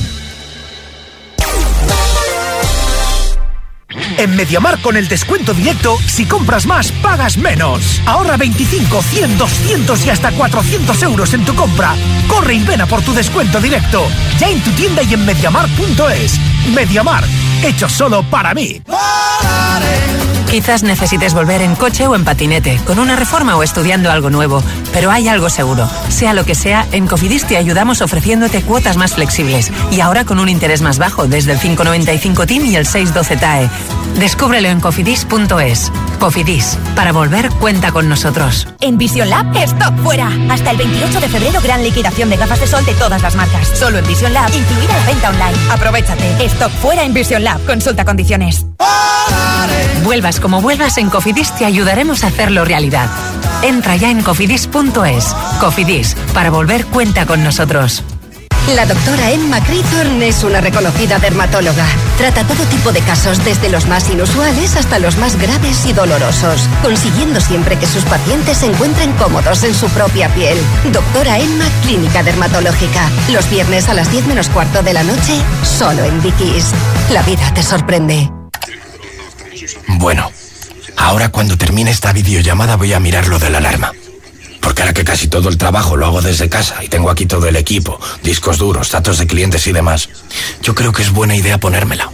En 4.18 4.35
Mediamar 4.35 4.81
con 4.81 4.96
el 4.96 5.09
descuento 5.09 5.52
directo, 5.52 5.98
si 6.07 6.24
compras 6.24 6.66
más, 6.66 6.90
pagas 6.90 7.37
menos. 7.37 8.00
Ahorra 8.07 8.38
25, 8.38 9.02
100, 9.02 9.37
200 9.37 10.07
y 10.07 10.11
hasta 10.11 10.33
400 10.33 11.02
euros 11.02 11.35
en 11.35 11.44
tu 11.44 11.55
compra. 11.55 11.94
Corre 12.26 12.55
y 12.55 12.64
ven 12.64 12.81
a 12.81 12.87
por 12.87 13.02
tu 13.02 13.12
descuento 13.12 13.61
directo. 13.61 14.07
Ya 14.38 14.48
en 14.48 14.62
tu 14.62 14.70
tienda 14.70 15.02
y 15.02 15.12
en 15.12 15.24
mediamar.es. 15.26 16.56
Mediamar, 16.74 17.24
hecho 17.62 17.88
solo 17.88 18.22
para 18.31 18.55
mí. 18.55 18.83
Quizás 20.50 20.85
necesites 20.85 21.35
volver 21.35 21.61
en 21.61 21.74
coche 21.74 22.07
o 22.07 22.14
en 22.14 22.24
patinete, 22.24 22.81
con 22.87 22.98
una 22.98 23.16
reforma 23.16 23.57
o 23.57 23.62
estudiando 23.62 24.11
algo 24.11 24.31
nuevo, 24.31 24.62
pero 24.92 25.11
hay 25.11 25.29
algo 25.29 25.50
seguro. 25.50 25.88
Sea 26.09 26.35
lo 26.35 26.44
que 26.44 26.55
sea, 26.55 26.87
en 26.92 27.07
Cofidis 27.07 27.44
te 27.44 27.57
ayudamos 27.57 28.00
ofreciéndote 28.00 28.62
cuotas 28.62 28.96
más 28.96 29.14
flexibles 29.14 29.70
y 29.90 30.00
ahora 30.00 30.24
con 30.24 30.38
un 30.38 30.48
interés 30.48 30.83
más 30.83 30.98
bajo 30.98 31.26
desde 31.26 31.52
el 31.52 31.59
595 31.59 32.46
TIM 32.46 32.64
y 32.64 32.76
el 32.76 32.87
612 32.87 33.37
TAE. 33.37 33.68
Descúbrelo 34.18 34.68
en 34.68 34.81
cofidis.es. 34.81 35.92
Cofidis, 36.20 36.79
para 36.94 37.12
volver 37.12 37.50
cuenta 37.50 37.92
con 37.92 38.09
nosotros. 38.09 38.66
En 38.81 38.96
Vision 38.96 39.29
Lab, 39.29 39.55
stock 39.57 39.94
fuera. 40.02 40.31
Hasta 40.48 40.70
el 40.70 40.79
28 40.79 41.20
de 41.20 41.29
febrero, 41.29 41.61
gran 41.61 41.83
liquidación 41.83 42.31
de 42.31 42.37
gafas 42.37 42.61
de 42.61 42.66
sol 42.66 42.85
de 42.87 42.94
todas 42.94 43.20
las 43.20 43.35
marcas. 43.35 43.68
Solo 43.79 43.98
en 43.98 44.07
Vision 44.07 44.33
Lab, 44.33 44.50
incluida 44.55 44.96
la 44.96 45.05
venta 45.05 45.29
online. 45.29 45.70
Aprovechate. 45.70 46.44
Fuera 46.81 47.05
en 47.05 47.14
Vision 47.14 47.45
Lab. 47.45 47.64
Consulta 47.66 48.05
condiciones. 48.05 48.66
Vuelvas 50.05 50.40
como 50.40 50.61
vuelvas, 50.62 50.99
en 50.99 51.11
Cofidis 51.11 51.53
te 51.57 51.64
ayudaremos 51.64 52.25
a 52.25 52.29
hacerlo 52.29 52.64
realidad. 52.64 53.09
Entra 53.62 53.97
ya 53.97 54.11
en 54.11 54.23
cofidis.es. 54.23 55.35
Cofidis, 55.61 56.16
para 56.33 56.51
volver 56.51 56.87
cuenta 56.87 57.27
con 57.27 57.42
nosotros. 57.42 58.03
La 58.74 58.85
doctora 58.85 59.31
Emma 59.31 59.62
Crithorn 59.62 60.20
es 60.22 60.42
una 60.42 60.61
reconocida 60.61 61.20
dermatóloga. 61.20 61.87
Trata 62.18 62.44
todo 62.44 62.64
tipo 62.64 62.90
de 62.90 63.00
casos, 63.00 63.42
desde 63.44 63.68
los 63.68 63.87
más 63.87 64.11
inusuales 64.11 64.74
hasta 64.74 64.98
los 64.98 65.16
más 65.18 65.38
graves 65.38 65.87
y 65.87 65.92
dolorosos, 65.92 66.68
consiguiendo 66.83 67.40
siempre 67.40 67.79
que 67.79 67.87
sus 67.87 68.05
pacientes 68.05 68.59
se 68.59 68.66
encuentren 68.66 69.12
cómodos 69.12 69.62
en 69.62 69.72
su 69.72 69.88
propia 69.90 70.29
piel. 70.35 70.59
Doctora 70.92 71.38
Emma, 71.38 71.64
Clínica 71.83 72.24
Dermatológica. 72.24 73.09
Los 73.31 73.48
viernes 73.48 73.88
a 73.88 73.94
las 73.94 74.11
10 74.11 74.26
menos 74.26 74.48
cuarto 74.48 74.83
de 74.83 74.94
la 74.94 75.05
noche, 75.05 75.40
solo 75.62 76.02
en 76.02 76.20
Dickies. 76.20 76.72
La 77.12 77.22
vida 77.22 77.55
te 77.55 77.62
sorprende. 77.62 78.29
Bueno, 80.00 80.29
ahora 80.96 81.29
cuando 81.29 81.57
termine 81.57 81.92
esta 81.92 82.12
videollamada 82.12 82.74
voy 82.74 82.92
a 82.92 83.00
mirar 83.00 83.29
lo 83.29 83.38
de 83.38 83.48
la 83.48 83.59
alarma. 83.59 83.92
Porque 84.66 84.83
ahora 84.83 84.94
que 84.94 85.05
casi 85.05 85.29
todo 85.29 85.48
el 85.48 85.59
trabajo 85.59 85.96
lo 85.96 86.07
hago 86.07 86.20
desde 86.20 86.48
casa 86.48 86.83
y 86.83 86.88
tengo 86.88 87.09
aquí 87.09 87.24
todo 87.24 87.46
el 87.46 87.55
equipo, 87.55 88.00
discos 88.24 88.59
duros, 88.59 88.90
datos 88.90 89.18
de 89.18 89.29
clientes 89.29 89.64
y 89.68 89.72
demás, 89.72 90.09
yo 90.61 90.74
creo 90.74 90.90
que 90.90 91.02
es 91.02 91.12
buena 91.12 91.37
idea 91.37 91.59
ponérmela. 91.59 92.11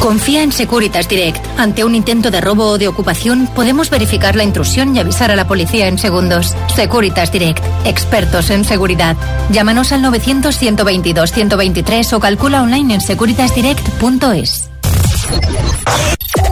Confía 0.00 0.42
en 0.42 0.50
Securitas 0.50 1.08
Direct. 1.08 1.38
Ante 1.56 1.84
un 1.84 1.94
intento 1.94 2.32
de 2.32 2.40
robo 2.40 2.66
o 2.66 2.78
de 2.78 2.88
ocupación, 2.88 3.48
podemos 3.54 3.90
verificar 3.90 4.34
la 4.34 4.42
intrusión 4.42 4.96
y 4.96 4.98
avisar 4.98 5.30
a 5.30 5.36
la 5.36 5.46
policía 5.46 5.86
en 5.86 5.98
segundos. 5.98 6.56
Securitas 6.74 7.30
Direct. 7.30 7.64
Expertos 7.84 8.50
en 8.50 8.64
seguridad. 8.64 9.16
Llámanos 9.50 9.92
al 9.92 10.02
900-122-123 10.02 12.12
o 12.12 12.18
calcula 12.18 12.60
online 12.60 12.94
en 12.94 13.00
securitasdirect.es. 13.00 14.68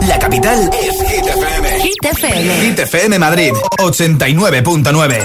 La 0.01 0.19
capital 0.19 0.69
es 0.73 0.99
Hit 1.01 1.25
FM. 1.25 1.79
Hit 1.81 2.05
FM. 2.05 2.61
Hit 2.61 2.79
FM 2.79 3.19
Madrid 3.19 3.53
89.9. 3.77 5.23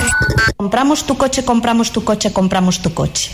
Compramos 0.56 1.04
tu 1.04 1.16
coche, 1.16 1.44
compramos 1.44 1.90
tu 1.90 2.04
coche, 2.04 2.32
compramos 2.32 2.80
tu 2.80 2.94
coche. 2.94 3.30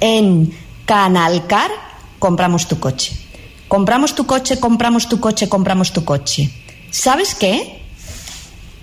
En 0.00 0.52
Canalcar, 0.84 1.70
compramos 2.18 2.66
tu 2.66 2.78
coche. 2.80 3.12
Compramos 3.68 4.14
tu 4.14 4.26
coche, 4.26 4.58
compramos 4.58 5.08
tu 5.08 5.20
coche, 5.20 5.48
compramos 5.48 5.92
tu 5.92 6.04
coche. 6.04 6.50
¿Sabes 6.90 7.34
qué? 7.34 7.82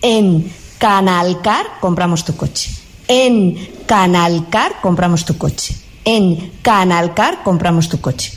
En 0.01 0.51
Canalcar, 0.77 1.65
compramos 1.81 2.23
tu 2.23 2.35
coche. 2.35 2.69
En 3.07 3.57
Canalcar, 3.87 4.81
compramos 4.81 5.25
tu 5.25 5.37
coche. 5.37 5.75
En 6.05 6.51
Canalcar, 6.61 7.43
compramos 7.43 7.89
tu 7.89 7.99
coche. 7.99 8.31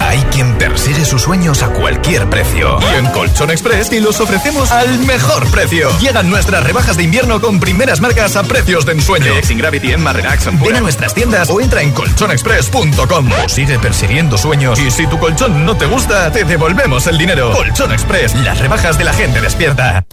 Hay 0.00 0.18
quien 0.32 0.56
persigue 0.58 1.04
sus 1.04 1.22
sueños 1.22 1.62
a 1.62 1.68
cualquier 1.68 2.28
precio. 2.28 2.78
Y 2.80 2.98
en 2.98 3.06
Colchón 3.12 3.50
Express 3.50 3.90
te 3.90 4.00
los 4.00 4.18
ofrecemos 4.20 4.70
al 4.72 4.98
mejor 5.00 5.46
precio. 5.50 5.88
Llegan 6.00 6.28
nuestras 6.30 6.64
rebajas 6.64 6.96
de 6.96 7.04
invierno 7.04 7.40
con 7.40 7.60
primeras 7.60 8.00
marcas 8.00 8.34
a 8.36 8.42
precios 8.42 8.84
de 8.86 8.92
ensueño. 8.92 9.26
Relaxing 9.26 9.58
Gravity, 9.58 9.92
Emma 9.92 10.12
Relax, 10.12 10.46
Ven 10.60 10.76
a 10.76 10.80
nuestras 10.80 11.14
tiendas 11.14 11.50
o 11.50 11.60
entra 11.60 11.82
en 11.82 11.92
colchonexpress.com. 11.92 13.30
O 13.44 13.48
sigue 13.48 13.78
persiguiendo 13.78 14.36
sueños. 14.36 14.78
Y 14.80 14.90
si 14.90 15.06
tu 15.06 15.18
colchón 15.18 15.64
no 15.64 15.76
te 15.76 15.86
gusta, 15.86 16.32
te 16.32 16.44
devolvemos 16.44 17.06
el 17.06 17.18
dinero. 17.18 17.52
Colchón 17.52 17.92
Express, 17.92 18.34
las 18.36 18.58
rebajas 18.58 18.98
de 18.98 19.04
la 19.04 19.12
gente 19.12 19.40
despierta. 19.40 20.04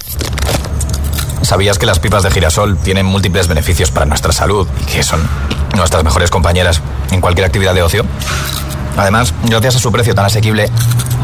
¿Sabías 1.42 1.80
que 1.80 1.86
las 1.86 2.00
pipas 2.00 2.24
de 2.24 2.32
girasol 2.32 2.78
tienen 2.78 3.06
múltiples 3.06 3.48
beneficios 3.48 3.90
para 3.90 4.06
nuestra 4.06 4.34
salud 4.34 4.68
y 4.82 4.86
que 4.92 5.04
son 5.04 5.22
nuestras 5.76 6.04
mejores 6.04 6.30
compañeras 6.30 6.82
en 7.12 7.22
cualquier 7.22 7.46
actividad 7.46 7.74
de 7.74 7.84
ocio? 7.84 8.06
Además, 8.98 9.34
gracias 9.44 9.76
a 9.76 9.80
su 9.80 9.92
precio 9.92 10.14
tan 10.16 10.26
asequible 10.26 10.70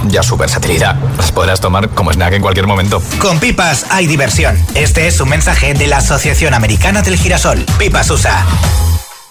y 0.09 0.17
a 0.17 0.23
su 0.23 0.37
versatilidad, 0.37 0.95
las 1.17 1.31
podrás 1.31 1.59
tomar 1.59 1.89
como 1.89 2.11
snack 2.11 2.33
en 2.33 2.41
cualquier 2.41 2.67
momento. 2.67 3.01
Con 3.19 3.39
pipas 3.39 3.85
hay 3.89 4.05
diversión. 4.07 4.57
Este 4.75 5.07
es 5.07 5.19
un 5.19 5.29
mensaje 5.29 5.73
de 5.73 5.87
la 5.87 5.97
Asociación 5.97 6.53
Americana 6.53 7.01
del 7.01 7.17
Girasol. 7.17 7.65
Pipas 7.79 8.09
USA. 8.09 8.45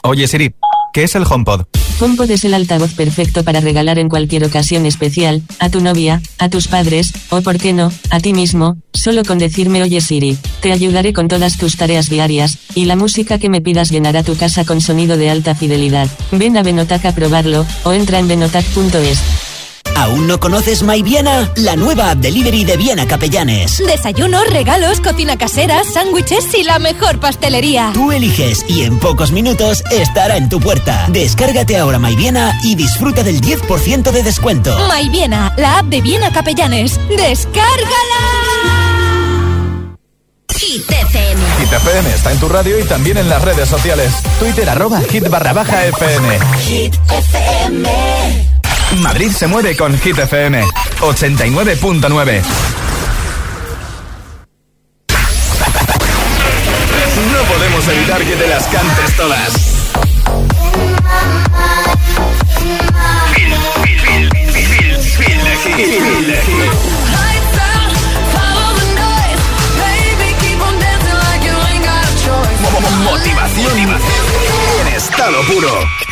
Oye 0.03 0.27
Siri, 0.27 0.55
¿qué 0.93 1.05
es 1.05 1.15
el 1.15 1.25
HomePod? 1.29 1.67
HomePod 2.01 2.31
es 2.31 2.45
el 2.45 2.55
altavoz 2.55 2.95
perfecto 2.95 3.45
para 3.45 3.61
regalar 3.61 3.99
en 3.99 4.09
cualquier 4.09 4.45
ocasión 4.45 4.87
especial, 4.87 5.43
a 5.59 5.71
tu 5.71 5.81
novia, 5.81 6.21
a 6.39 6.49
tus 6.49 6.69
padres, 6.69 7.13
o 7.31 7.43
por 7.43 7.59
qué 7.59 7.73
no, 7.73 7.93
a 8.11 8.21
ti 8.21 8.33
mismo, 8.33 8.77
solo 8.93 9.25
con 9.25 9.39
decirme 9.39 9.83
oye 9.83 10.01
Siri, 10.01 10.37
te 10.61 10.73
ayudaré 10.73 11.13
con 11.13 11.29
todas 11.29 11.59
tus 11.59 11.77
tareas 11.77 12.09
diarias, 12.09 12.59
y 12.75 12.87
la 12.87 12.97
música 12.97 13.39
que 13.39 13.49
me 13.49 13.61
pidas 13.61 13.91
llenará 13.91 14.23
tu 14.23 14.37
casa 14.37 14.65
con 14.65 14.81
sonido 14.81 15.17
de 15.17 15.31
alta 15.31 15.55
fidelidad. 15.55 16.09
Ven 16.33 16.57
a 16.57 16.63
Benotac 16.63 17.05
a 17.07 17.15
probarlo, 17.15 17.67
o 17.85 17.93
entra 17.93 18.19
en 18.19 18.29
benotac.es. 18.29 19.42
¿Aún 19.97 20.27
no 20.27 20.41
conoces 20.41 20.83
My 20.83 21.03
Viena? 21.03 21.51
La 21.57 21.77
nueva 21.77 22.11
app 22.11 22.19
delivery 22.19 22.65
de 22.65 22.77
Viena 22.77 23.07
Capellanes. 23.07 23.83
Desayunos, 23.87 24.47
regalos, 24.49 25.01
cocina 25.01 25.37
casera, 25.37 25.83
sándwiches 25.85 26.55
y 26.55 26.65
la 26.65 26.79
mejor 26.79 27.21
pastelería. 27.21 27.91
Tú 27.95 28.13
eliges 28.13 28.65
y 28.69 28.83
en 28.83 28.99
pocos 28.99 29.33
minutos 29.33 29.83
estará 29.91 30.37
en 30.37 30.49
tu 30.49 30.61
puerta. 30.61 31.07
Descárgate 31.09 31.77
ahora 31.79 31.99
My 31.99 32.17
Viena 32.17 32.59
y 32.63 32.75
disfruta 32.75 33.23
del 33.23 33.41
10% 33.41 34.11
de 34.11 34.23
descuento. 34.23 34.77
My 34.89 35.09
Viena, 35.09 35.55
la 35.57 35.79
app 35.79 35.87
de 35.87 36.01
Viena 36.01 36.33
Capellanes. 36.33 36.99
¡Descárgala! 37.09 38.43
Hit 40.57 40.89
FM. 40.91 41.41
Hit 41.61 41.73
FM 41.73 42.15
está 42.15 42.33
en 42.33 42.39
tu 42.39 42.49
radio 42.49 42.79
y 42.79 42.85
también 42.85 43.19
en 43.19 43.29
las 43.29 43.43
redes 43.43 43.69
sociales. 43.69 44.13
Twitter 44.39 44.69
arroba 44.69 45.01
hit 45.01 45.29
barra 45.29 45.53
baja 45.53 45.87
FM. 45.87 46.39
Hit 46.67 46.95
FM. 47.09 48.62
Madrid 49.01 49.31
se 49.31 49.47
mueve 49.47 49.77
con 49.77 49.99
Hit 49.99 50.19
FM 50.19 50.65
89.9. 51.01 52.43
No 57.33 57.43
podemos 57.45 57.89
evitar 57.89 58.23
que 58.23 58.37
te 58.37 58.47
las 58.49 58.67
cantes 58.67 59.17
todas. 59.17 59.73
Motivación 73.05 73.79
en 73.79 74.95
estado 74.95 75.43
puro. 75.45 76.12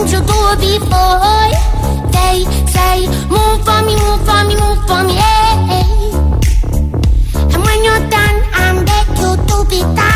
do 0.00 0.06
to 0.06 0.20
things 0.20 0.22
do 0.22 0.56
before. 0.56 1.50
They 2.10 2.44
say, 2.72 3.06
move 3.28 3.64
for 3.64 3.80
me, 3.84 3.94
move 3.96 4.24
for 4.24 4.44
me, 4.44 4.54
move 4.56 4.80
for 4.86 5.02
me, 5.04 5.14
hey. 5.14 6.12
And 7.52 7.62
when 7.64 7.84
you're 7.84 8.08
done, 8.08 8.42
I'm 8.54 8.84
back 8.84 9.06
you 9.18 9.36
to 9.36 9.66
be 9.68 9.80
done. 9.80 10.09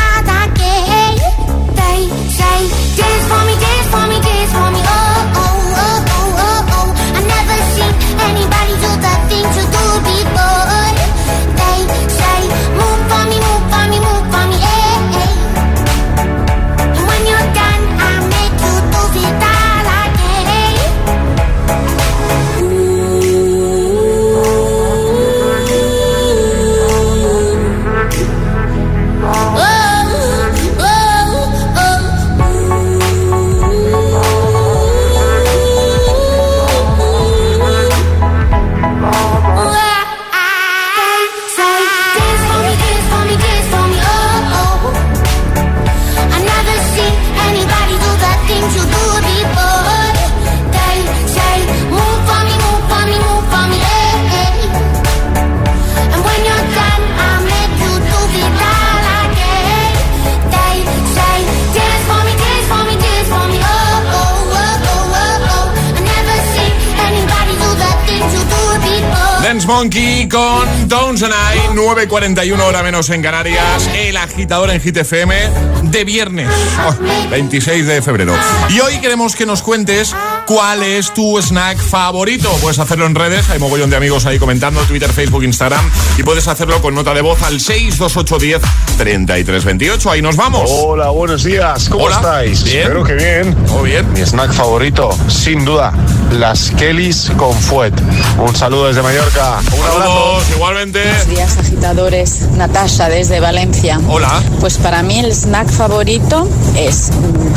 Monkey 69.75 70.29
con 70.29 70.65
I, 70.87 71.75
9.41 71.75 72.59
hora 72.61 72.81
menos 72.81 73.09
en 73.09 73.21
Canarias, 73.21 73.89
el 73.93 74.15
agitador 74.15 74.69
en 74.69 74.79
Hit 74.79 74.95
FM 74.95 75.35
de 75.83 76.05
viernes, 76.05 76.49
oh, 76.87 76.95
26 77.29 77.85
de 77.85 78.01
febrero. 78.01 78.33
Y 78.69 78.79
hoy 78.79 78.99
queremos 79.01 79.35
que 79.35 79.45
nos 79.45 79.61
cuentes 79.61 80.15
cuál 80.45 80.81
es 80.81 81.13
tu 81.13 81.41
snack 81.41 81.77
favorito. 81.77 82.49
Puedes 82.61 82.79
hacerlo 82.79 83.05
en 83.05 83.15
redes, 83.15 83.49
hay 83.49 83.59
mogollón 83.59 83.89
de 83.89 83.97
amigos 83.97 84.25
ahí 84.25 84.39
comentando, 84.39 84.79
Twitter, 84.83 85.11
Facebook, 85.11 85.43
Instagram, 85.43 85.83
y 86.17 86.23
puedes 86.23 86.47
hacerlo 86.47 86.81
con 86.81 86.95
nota 86.95 87.13
de 87.13 87.19
voz 87.19 87.41
al 87.43 87.59
62810 87.59 88.61
3328. 88.97 90.09
Ahí 90.09 90.21
nos 90.21 90.37
vamos. 90.37 90.69
Hola, 90.71 91.09
buenos 91.09 91.43
días. 91.43 91.89
¿Cómo 91.89 92.05
Hola. 92.05 92.15
estáis? 92.15 92.63
Bien. 92.63 92.83
Espero 92.83 93.03
que 93.03 93.13
bien. 93.15 93.55
Muy 93.71 93.89
bien. 93.89 94.09
Mi 94.13 94.21
snack 94.21 94.53
favorito, 94.53 95.09
sin 95.27 95.65
duda, 95.65 95.91
las 96.31 96.71
Kellys 96.71 97.31
con 97.37 97.53
Fuet. 97.53 97.93
Un 98.37 98.55
saludo 98.55 98.87
desde 98.87 99.01
Mallorca. 99.01 99.59
Un 99.71 99.85
abrazo. 99.85 100.41
igualmente. 100.53 101.03
Buenos 101.03 101.27
días, 101.27 101.57
agitadores. 101.57 102.41
Natasha, 102.57 103.09
desde 103.09 103.39
Valencia. 103.39 103.99
Hola. 104.07 104.41
Pues 104.59 104.77
para 104.77 105.03
mí 105.03 105.19
el 105.19 105.31
snack 105.33 105.69
favorito 105.69 106.49
es 106.75 107.11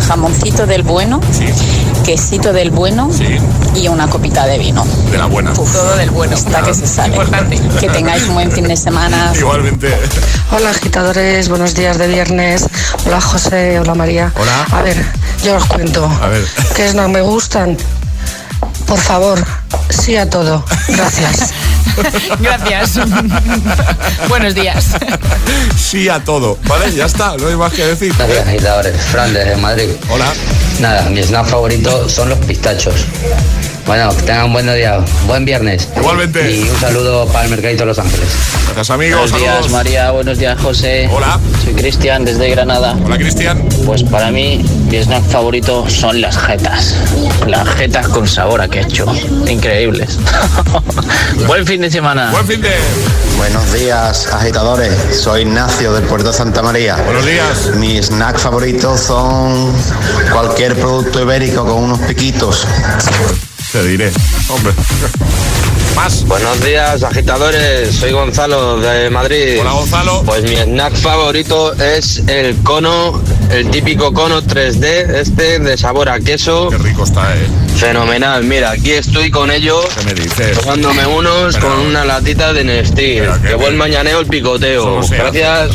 jamoncito 0.07 0.67
del 0.67 0.83
bueno, 0.83 1.21
quesito 2.05 2.53
del 2.53 2.71
bueno 2.71 3.11
y 3.75 3.89
una 3.89 4.09
copita 4.09 4.47
de 4.47 4.59
vino. 4.59 4.87
De 5.11 5.19
la 5.19 5.27
buena. 5.27 5.53
Todo 5.53 5.97
del 5.97 6.11
bueno. 6.11 6.35
Está 6.37 6.63
que 6.63 6.75
se 6.75 6.87
sale. 6.87 7.19
Que 7.81 7.89
tengáis 7.89 8.25
un 8.29 8.35
buen 8.35 8.53
fin 8.53 8.69
de 8.69 8.77
semana. 8.77 9.33
Igualmente. 9.37 9.95
Hola 10.53 10.71
agitadores, 10.71 11.49
buenos 11.49 11.75
días 11.75 11.99
de 11.99 12.07
viernes. 12.09 12.67
Hola 13.07 13.21
José, 13.21 13.81
hola 13.81 13.95
María. 13.95 14.33
Hola. 14.37 14.67
A 14.73 14.83
ver, 14.83 15.05
yo 15.45 15.57
os 15.57 15.65
cuento. 15.67 16.05
A 16.23 16.29
ver. 16.29 16.45
¿Qué 16.75 16.89
snack 16.89 17.09
me 17.09 17.21
gustan? 17.21 17.77
Por 18.89 18.99
favor, 18.99 19.45
sí 19.91 20.17
a 20.17 20.31
todo. 20.31 20.65
Gracias. 20.89 21.53
Gracias. 22.41 22.99
Buenos 24.29 24.55
días. 24.55 24.87
Sí 25.77 26.09
a 26.09 26.25
todo. 26.25 26.59
Vale, 26.67 26.91
ya 26.95 27.05
está. 27.05 27.37
No 27.37 27.49
hay 27.49 27.57
más 27.57 27.73
que 27.75 27.85
decir. 27.85 28.15
Gracias, 28.17 28.49
agitadores. 28.49 28.97
Fran, 29.13 29.35
desde 29.35 29.57
Madrid. 29.57 29.91
Hola. 30.09 30.33
Nada, 30.81 31.03
mi 31.11 31.23
snack 31.23 31.47
favorito 31.47 32.09
son 32.09 32.31
los 32.31 32.39
pistachos. 32.39 33.05
Bueno, 33.89 34.15
que 34.15 34.23
tengan 34.23 34.45
un 34.45 34.53
buen 34.53 34.67
día, 34.67 35.03
buen 35.27 35.47
viernes. 35.47 35.89
Igualmente. 35.97 36.55
Y 36.55 36.69
un 36.69 36.79
saludo 36.79 37.27
para 37.29 37.47
el 37.47 37.51
Mercadito 37.51 37.85
de 37.85 37.87
Los 37.87 37.99
Ángeles. 37.99 38.29
Gracias, 38.67 38.91
amigos. 38.91 39.31
Buenos 39.31 39.41
días. 39.41 39.71
María. 39.71 40.11
Buenos 40.11 40.39
días, 40.39 40.61
José. 40.61 41.09
Hola. 41.11 41.41
Soy 41.65 41.73
Cristian, 41.73 42.23
desde 42.23 42.51
Granada. 42.51 42.95
Hola, 43.03 43.17
Cristian. 43.17 43.67
Pues 43.87 44.03
para 44.03 44.31
mí, 44.31 44.63
mi 44.91 44.99
snack 44.99 45.25
favorito 45.25 45.89
son 45.89 46.21
las 46.21 46.37
jetas. 46.37 46.97
Las 47.47 47.67
jetas 47.77 48.07
con 48.09 48.29
sabor 48.29 48.61
a 48.61 48.69
ketchup. 48.69 49.09
Increíbles. 49.49 50.19
buen 51.47 51.67
fin 51.67 51.81
de 51.81 51.91
semana. 51.91 52.31
Buen 52.31 52.47
fin 52.47 52.61
de. 52.61 52.75
Buenos 53.39 53.73
días, 53.73 54.27
agitadores. 54.27 54.93
Soy 55.19 55.41
Ignacio 55.43 55.95
del 55.95 56.05
Puerto 56.05 56.29
de 56.29 56.35
Santa 56.35 56.61
María. 56.61 56.97
Buenos 57.07 57.25
días. 57.25 57.71
Mi 57.77 57.97
snack 58.03 58.39
favorito 58.39 58.99
son 58.99 59.73
cualquier 60.31 60.77
producto 60.77 61.23
ibérico 61.23 61.65
con 61.65 61.85
unos 61.85 62.01
piquitos. 62.01 62.67
Te 63.73 63.83
diré. 63.87 64.11
Hombre. 64.49 64.73
Más. 65.97 66.25
Buenos 66.25 66.65
días, 66.65 67.03
agitadores. 67.03 67.95
Soy 67.97 68.13
Gonzalo 68.13 68.79
de 68.81 69.11
Madrid. 69.11 69.59
Hola, 69.61 69.73
Gonzalo. 69.73 70.23
Pues 70.25 70.43
mi 70.45 70.55
snack 70.57 70.95
favorito 70.97 71.75
es 71.75 72.23
el 72.29 72.57
cono, 72.63 73.21
el 73.51 73.69
típico 73.71 74.13
cono 74.15 74.41
3D, 74.43 75.11
este 75.17 75.59
de 75.59 75.77
sabor 75.77 76.09
a 76.09 76.21
queso. 76.21 76.69
Qué 76.71 76.79
rico 76.79 77.05
está, 77.05 77.35
eh. 77.37 77.47
Fenomenal. 77.77 78.45
Mira, 78.45 78.71
aquí 78.71 78.93
estoy 78.93 79.31
con 79.31 79.51
ellos. 79.51 79.85
¿Qué 79.99 80.05
me 80.05 80.15
dices? 80.15 80.59
Tomándome 80.61 81.07
unos 81.07 81.55
Pero- 81.57 81.69
con 81.69 81.81
una 81.81 82.05
latita 82.05 82.53
de 82.53 82.65
Nestlé. 82.65 83.29
Que- 83.43 83.55
buen 83.55 83.77
mañaneo 83.77 84.21
el 84.21 84.27
picoteo. 84.27 85.01
Gracias. 85.11 85.71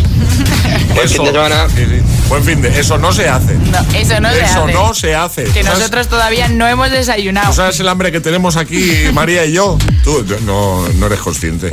Buen 0.96 1.10
fin 1.10 1.24
de 1.26 1.32
semana. 1.32 1.68
sí, 1.76 1.86
sí. 1.86 2.02
Buen 2.30 2.44
fin 2.44 2.62
de. 2.62 2.80
Eso 2.80 2.98
no 2.98 3.12
se 3.14 3.30
hace. 3.30 3.54
No, 3.56 3.80
eso 3.96 4.20
no 4.20 4.30
se 4.32 4.40
Eso 4.42 4.64
hace. 4.64 4.74
no 4.74 4.94
se 4.94 5.16
hace. 5.16 5.44
Que 5.46 5.64
¿Sabes- 5.64 5.80
nosotros 5.80 6.08
todavía 6.08 6.48
no 6.48 6.68
hemos 6.68 6.90
desayunado. 6.90 7.48
¿Tú 7.50 7.54
sabes 7.54 7.80
el 7.80 7.88
hambre 7.88 8.12
que 8.12 8.22
tenemos 8.22 8.56
aquí, 8.58 8.92
María 9.14 9.46
y 9.46 9.54
yo? 9.54 9.78
Tú 10.04 10.26
no, 10.46 10.88
no 10.96 11.06
eres 11.06 11.20
consciente. 11.20 11.70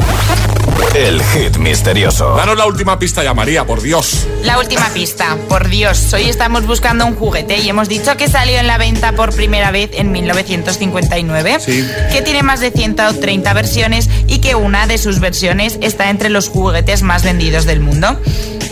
El 0.95 1.23
hit 1.23 1.57
misterioso. 1.57 2.35
Danos 2.35 2.57
la 2.59 2.67
última 2.67 2.99
pista 2.99 3.23
ya, 3.23 3.33
María, 3.33 3.65
por 3.65 3.81
Dios. 3.81 4.27
La 4.43 4.59
última 4.59 4.89
pista, 4.91 5.37
por 5.49 5.69
Dios, 5.69 6.13
hoy 6.13 6.29
estamos 6.29 6.67
buscando 6.67 7.07
un 7.07 7.15
juguete 7.15 7.59
y 7.59 7.69
hemos 7.69 7.89
dicho 7.89 8.17
que 8.17 8.29
salió 8.29 8.59
en 8.59 8.67
la 8.67 8.77
venta 8.77 9.13
por 9.13 9.33
primera 9.35 9.71
vez 9.71 9.91
en 9.95 10.11
1959, 10.13 11.59
Sí. 11.65 11.87
que 12.13 12.23
tiene 12.23 12.43
más 12.43 12.61
de 12.61 12.71
130 12.73 13.53
versiones 13.55 14.09
y 14.27 14.39
que 14.39 14.57
una 14.57 14.87
de 14.87 14.99
sus 14.99 15.21
versiones 15.21 15.79
está 15.81 16.11
entre 16.11 16.29
los 16.29 16.49
juguetes 16.49 17.03
más 17.03 17.23
vendidos 17.23 17.65
del 17.67 17.81
mundo. 17.81 18.21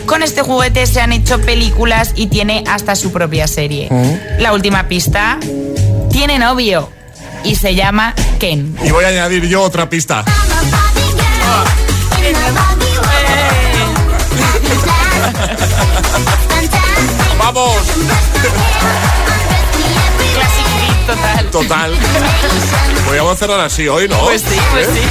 Con 0.09 0.23
este 0.23 0.41
juguete 0.41 0.87
se 0.87 0.99
han 1.01 1.13
hecho 1.13 1.39
películas 1.39 2.13
y 2.15 2.25
tiene 2.25 2.63
hasta 2.67 2.95
su 2.95 3.11
propia 3.11 3.47
serie. 3.47 3.89
La 4.39 4.53
última 4.53 4.87
pista, 4.87 5.37
tiene 6.11 6.39
novio 6.39 6.89
y 7.43 7.53
se 7.53 7.75
llama 7.75 8.15
Ken. 8.39 8.75
Y 8.83 8.89
voy 8.89 9.05
a 9.05 9.09
añadir 9.09 9.47
yo 9.47 9.61
otra 9.61 9.87
pista. 9.87 10.25
¡Vamos! 17.37 17.75
Classic 20.33 20.65
total. 21.05 21.45
Total. 21.51 21.93
Podríamos 23.05 23.37
cerrar 23.37 23.59
así 23.59 23.87
hoy, 23.87 24.07
¿no? 24.09 24.17
Pues 24.21 24.41
sí, 24.41 24.59
pues 24.71 24.87
¿Eh? 24.87 24.91
sí. 24.95 25.01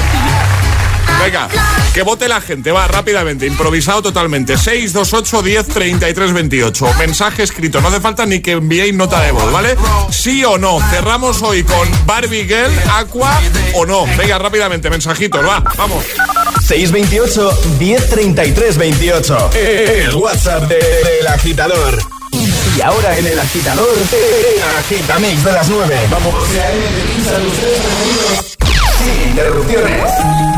Venga, 1.22 1.48
que 1.92 2.02
vote 2.02 2.28
la 2.28 2.40
gente, 2.40 2.70
va 2.72 2.86
rápidamente, 2.86 3.46
improvisado 3.46 4.02
totalmente. 4.02 4.56
628 4.56 5.42
10 5.42 5.66
33 5.68 6.32
28. 6.32 6.94
Mensaje 6.98 7.42
escrito, 7.42 7.80
no 7.80 7.88
hace 7.88 8.00
falta 8.00 8.24
ni 8.24 8.40
que 8.40 8.52
enviéis 8.52 8.94
nota 8.94 9.20
de 9.20 9.32
voz, 9.32 9.50
¿vale? 9.52 9.76
Sí 10.10 10.44
o 10.44 10.56
no. 10.58 10.78
Cerramos 10.90 11.42
hoy 11.42 11.64
con 11.64 11.88
Barbie 12.06 12.44
Girl, 12.44 12.72
Aqua 12.92 13.40
o 13.74 13.84
no. 13.84 14.06
Venga, 14.16 14.38
rápidamente, 14.38 14.88
mensajitos, 14.90 15.44
va, 15.44 15.62
vamos. 15.76 16.04
628 16.66 17.58
1033 17.78 18.78
28. 18.78 19.50
El 19.54 20.14
WhatsApp 20.14 20.62
de- 20.68 20.76
del 20.76 21.26
agitador. 21.26 21.98
Y 22.76 22.80
ahora 22.80 23.18
en 23.18 23.26
el 23.26 23.38
agitador, 23.38 23.88
agitamix 24.78 25.42
de 25.44 25.52
las 25.52 25.68
9. 25.68 25.98
Vamos. 26.10 26.34
Sin 28.98 29.28
interrupciones. 29.30 30.57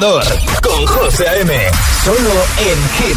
Con 0.00 0.86
José 0.86 1.28
A.M. 1.28 1.70
Solo 2.02 2.32
en 2.58 2.78
Hit. 2.96 3.16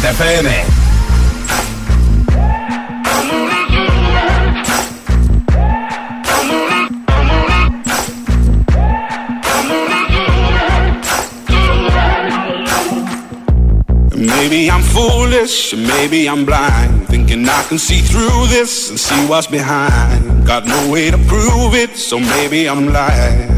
Maybe 14.14 14.70
I'm 14.70 14.82
foolish, 14.82 15.74
maybe 15.74 16.28
I'm 16.28 16.44
blind. 16.44 17.08
Thinking 17.08 17.48
I 17.48 17.64
can 17.68 17.78
see 17.78 18.02
through 18.02 18.46
this 18.50 18.90
and 18.90 19.00
see 19.00 19.26
what's 19.26 19.48
behind. 19.48 20.46
Got 20.46 20.66
no 20.66 20.92
way 20.92 21.10
to 21.10 21.18
prove 21.26 21.74
it, 21.74 21.96
so 21.96 22.20
maybe 22.20 22.68
I'm 22.68 22.92
lying. 22.92 23.57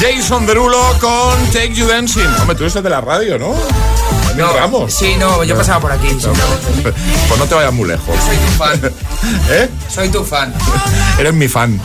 Jason 0.00 0.46
Derulo 0.46 0.80
con 0.98 1.44
Take 1.52 1.74
You 1.74 1.86
Dancing. 1.86 2.26
Hombre, 2.40 2.56
tú 2.56 2.64
eres 2.64 2.72
de 2.72 2.88
la 2.88 3.02
radio, 3.02 3.38
¿no? 3.38 3.54
No, 4.34 4.52
Ramos. 4.54 4.94
Sí, 4.94 5.16
no, 5.18 5.44
yo 5.44 5.54
pasaba 5.54 5.78
por 5.80 5.92
aquí. 5.92 6.08
Pues 6.82 7.38
no 7.38 7.44
te 7.46 7.54
vayas 7.54 7.74
muy 7.74 7.86
lejos. 7.86 8.16
Soy 8.24 8.36
tu 8.36 8.52
fan. 8.52 8.80
¿Eh? 9.50 9.68
Soy 9.90 10.08
tu 10.08 10.24
fan. 10.24 10.54
Eres 11.18 11.34
mi 11.34 11.48
fan. 11.48 11.78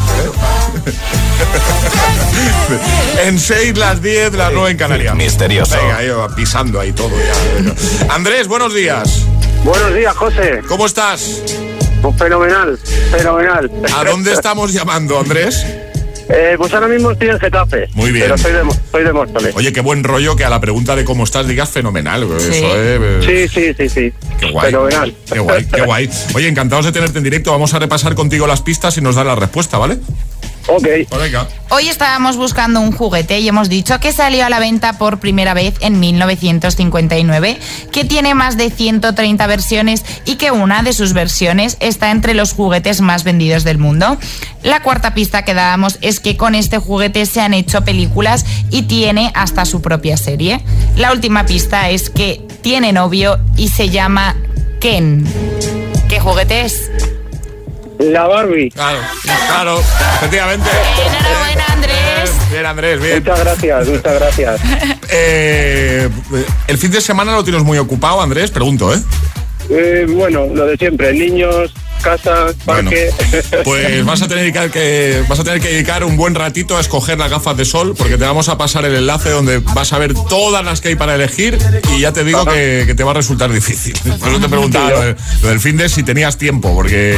en 3.22 3.38
6, 3.38 3.78
las 3.78 4.02
10, 4.02 4.34
las 4.34 4.54
9 4.54 4.72
en 4.72 4.78
Canarias. 4.78 5.14
Misterioso. 5.16 5.76
Venga, 5.76 6.02
yo 6.02 6.26
pisando 6.36 6.80
ahí 6.80 6.94
todo 6.94 7.12
ya. 7.18 7.34
Andrés, 8.16 8.48
buenos 8.48 8.74
días. 8.74 9.24
Buenos 9.66 9.94
días, 9.94 10.16
José. 10.16 10.62
¿Cómo 10.70 10.86
estás? 10.86 11.42
Pues 12.02 12.18
fenomenal, 12.18 12.80
fenomenal. 13.12 13.70
¿A 13.94 14.06
dónde 14.06 14.32
estamos 14.32 14.72
llamando, 14.72 15.20
Andrés? 15.20 15.66
Eh, 16.30 16.56
pues 16.58 16.74
ahora 16.74 16.88
mismo 16.88 17.12
estoy 17.12 17.30
en 17.30 17.40
Getafe. 17.40 17.88
Muy 17.94 18.12
bien. 18.12 18.26
Pero 18.26 18.38
soy 18.38 18.52
de, 18.52 18.64
soy 18.92 19.04
de 19.04 19.14
Móstoles. 19.14 19.56
Oye, 19.56 19.72
qué 19.72 19.82
buen 19.82 20.04
rollo 20.04 20.36
que 20.36 20.44
a 20.44 20.50
la 20.50 20.60
pregunta 20.60 20.96
de 20.96 21.06
cómo 21.06 21.24
estás 21.24 21.48
digas 21.48 21.70
fenomenal. 21.70 22.24
Eso, 22.24 22.52
eh, 22.52 23.20
Sí, 23.22 23.48
sí, 23.48 23.74
sí, 23.78 23.90
sí. 23.90 24.14
Qué 24.40 24.52
guay. 24.52 24.72
Fenomenal. 24.72 25.16
Qué 25.32 25.40
guay, 25.40 25.66
qué 25.66 25.82
guay. 25.82 26.10
Oye, 26.34 26.48
encantados 26.48 26.86
de 26.86 26.92
tenerte 26.92 27.18
en 27.20 27.24
directo. 27.24 27.52
Vamos 27.52 27.74
a 27.74 27.80
repasar 27.80 28.16
contigo 28.16 28.48
las 28.48 28.62
pistas 28.62 28.98
y 28.98 29.02
nos 29.02 29.16
da 29.16 29.24
la 29.24 29.36
respuesta, 29.36 29.78
¿vale? 29.78 29.98
Ok. 30.68 30.88
venga. 31.20 31.48
Hoy 31.70 31.90
estábamos 31.90 32.38
buscando 32.38 32.80
un 32.80 32.92
juguete 32.92 33.40
y 33.40 33.48
hemos 33.48 33.70
dicho 33.70 34.00
que 34.00 34.12
salió 34.12 34.46
a 34.46 34.50
la 34.50 34.60
venta 34.60 34.98
por 34.98 35.20
primera 35.20 35.54
vez 35.54 35.76
en 35.80 36.00
1959, 36.00 37.60
que 37.92 38.06
tiene 38.06 38.34
más 38.34 38.58
de 38.58 38.70
130 38.70 39.48
versiones 39.48 40.04
y 40.26 40.36
que 40.36 40.52
una 40.52 40.84
de 40.84 40.94
sus 40.94 41.14
versiones 41.14 41.78
está 41.80 42.12
entre 42.12 42.34
los 42.34 42.54
juguetes 42.54 43.02
más 43.02 43.24
vendidos 43.24 43.64
del 43.64 43.78
mundo. 43.78 44.18
La 44.64 44.82
cuarta 44.82 45.14
pista 45.14 45.44
que 45.44 45.54
dábamos 45.54 45.98
es 46.02 46.20
que 46.20 46.38
con 46.38 46.56
este 46.56 46.78
juguete 46.78 47.26
se 47.26 47.42
han 47.42 47.54
hecho 47.54 47.84
películas 47.84 48.46
y 48.72 48.84
tiene 48.84 49.32
hasta 49.36 49.66
su 49.66 49.82
propia 49.82 50.18
serie. 50.18 50.62
La 50.96 51.12
última 51.12 51.46
pista 51.46 51.90
es 51.90 52.10
que 52.10 52.46
tiene 52.62 52.92
novio 52.92 53.40
y 53.58 53.68
se 53.70 53.90
llama 53.90 54.36
Ken. 54.80 55.26
¿Qué 56.08 56.20
juguete 56.20 56.62
es? 56.62 56.90
La 58.00 58.28
Barbie. 58.28 58.70
Claro, 58.72 59.00
claro, 59.48 59.80
efectivamente. 60.18 60.70
Enhorabuena, 61.06 61.66
Andrés. 61.70 62.32
Bien, 62.52 62.66
Andrés, 62.66 63.02
bien. 63.02 63.20
Muchas 63.20 63.40
gracias, 63.40 63.88
muchas 63.88 64.14
gracias. 64.16 64.62
Eh, 65.18 66.10
el 66.68 66.78
fin 66.80 66.90
de 66.92 67.00
semana 67.00 67.34
lo 67.34 67.44
tienes 67.44 67.64
muy 67.64 67.78
ocupado, 67.78 68.22
Andrés, 68.22 68.50
pregunto, 68.50 68.92
¿eh? 68.92 68.98
Eh, 69.70 70.06
bueno, 70.10 70.48
lo 70.48 70.66
de 70.66 70.76
siempre, 70.78 71.14
niños, 71.14 71.72
casa, 72.02 72.48
parque. 72.66 73.10
Pues 73.64 74.06
vas 74.06 74.22
a 74.22 74.28
tener 74.28 74.52
que, 74.72 75.24
vas 75.28 75.40
a 75.40 75.44
tener 75.44 75.60
que 75.60 75.70
dedicar 75.70 76.04
un 76.04 76.18
buen 76.18 76.36
ratito 76.36 76.78
a 76.78 76.82
escoger 76.82 77.18
las 77.18 77.30
gafas 77.32 77.58
de 77.58 77.66
sol, 77.66 77.96
porque 77.98 78.18
te 78.18 78.24
vamos 78.26 78.50
a 78.50 78.58
pasar 78.58 78.86
el 78.86 78.96
enlace 78.96 79.30
donde 79.30 79.60
vas 79.60 79.92
a 79.94 79.98
ver 79.98 80.14
todas 80.14 80.64
las 80.64 80.82
que 80.82 80.90
hay 80.90 80.96
para 80.96 81.16
elegir 81.16 81.58
y 81.96 82.02
ya 82.02 82.12
te 82.14 82.24
digo 82.24 82.46
que, 82.46 82.84
que 82.86 82.96
te 82.96 83.04
va 83.04 83.12
a 83.12 83.16
resultar 83.16 83.52
difícil. 83.52 83.94
Por 84.20 84.30
eso 84.30 84.40
te 84.40 84.50
preguntaba 84.50 84.90
lo, 84.92 85.02
de- 85.02 85.16
lo 85.42 85.50
del 85.50 85.60
fin 85.60 85.78
de 85.78 85.90
si 85.90 86.04
tenías 86.04 86.38
tiempo, 86.38 86.74
porque 86.74 87.18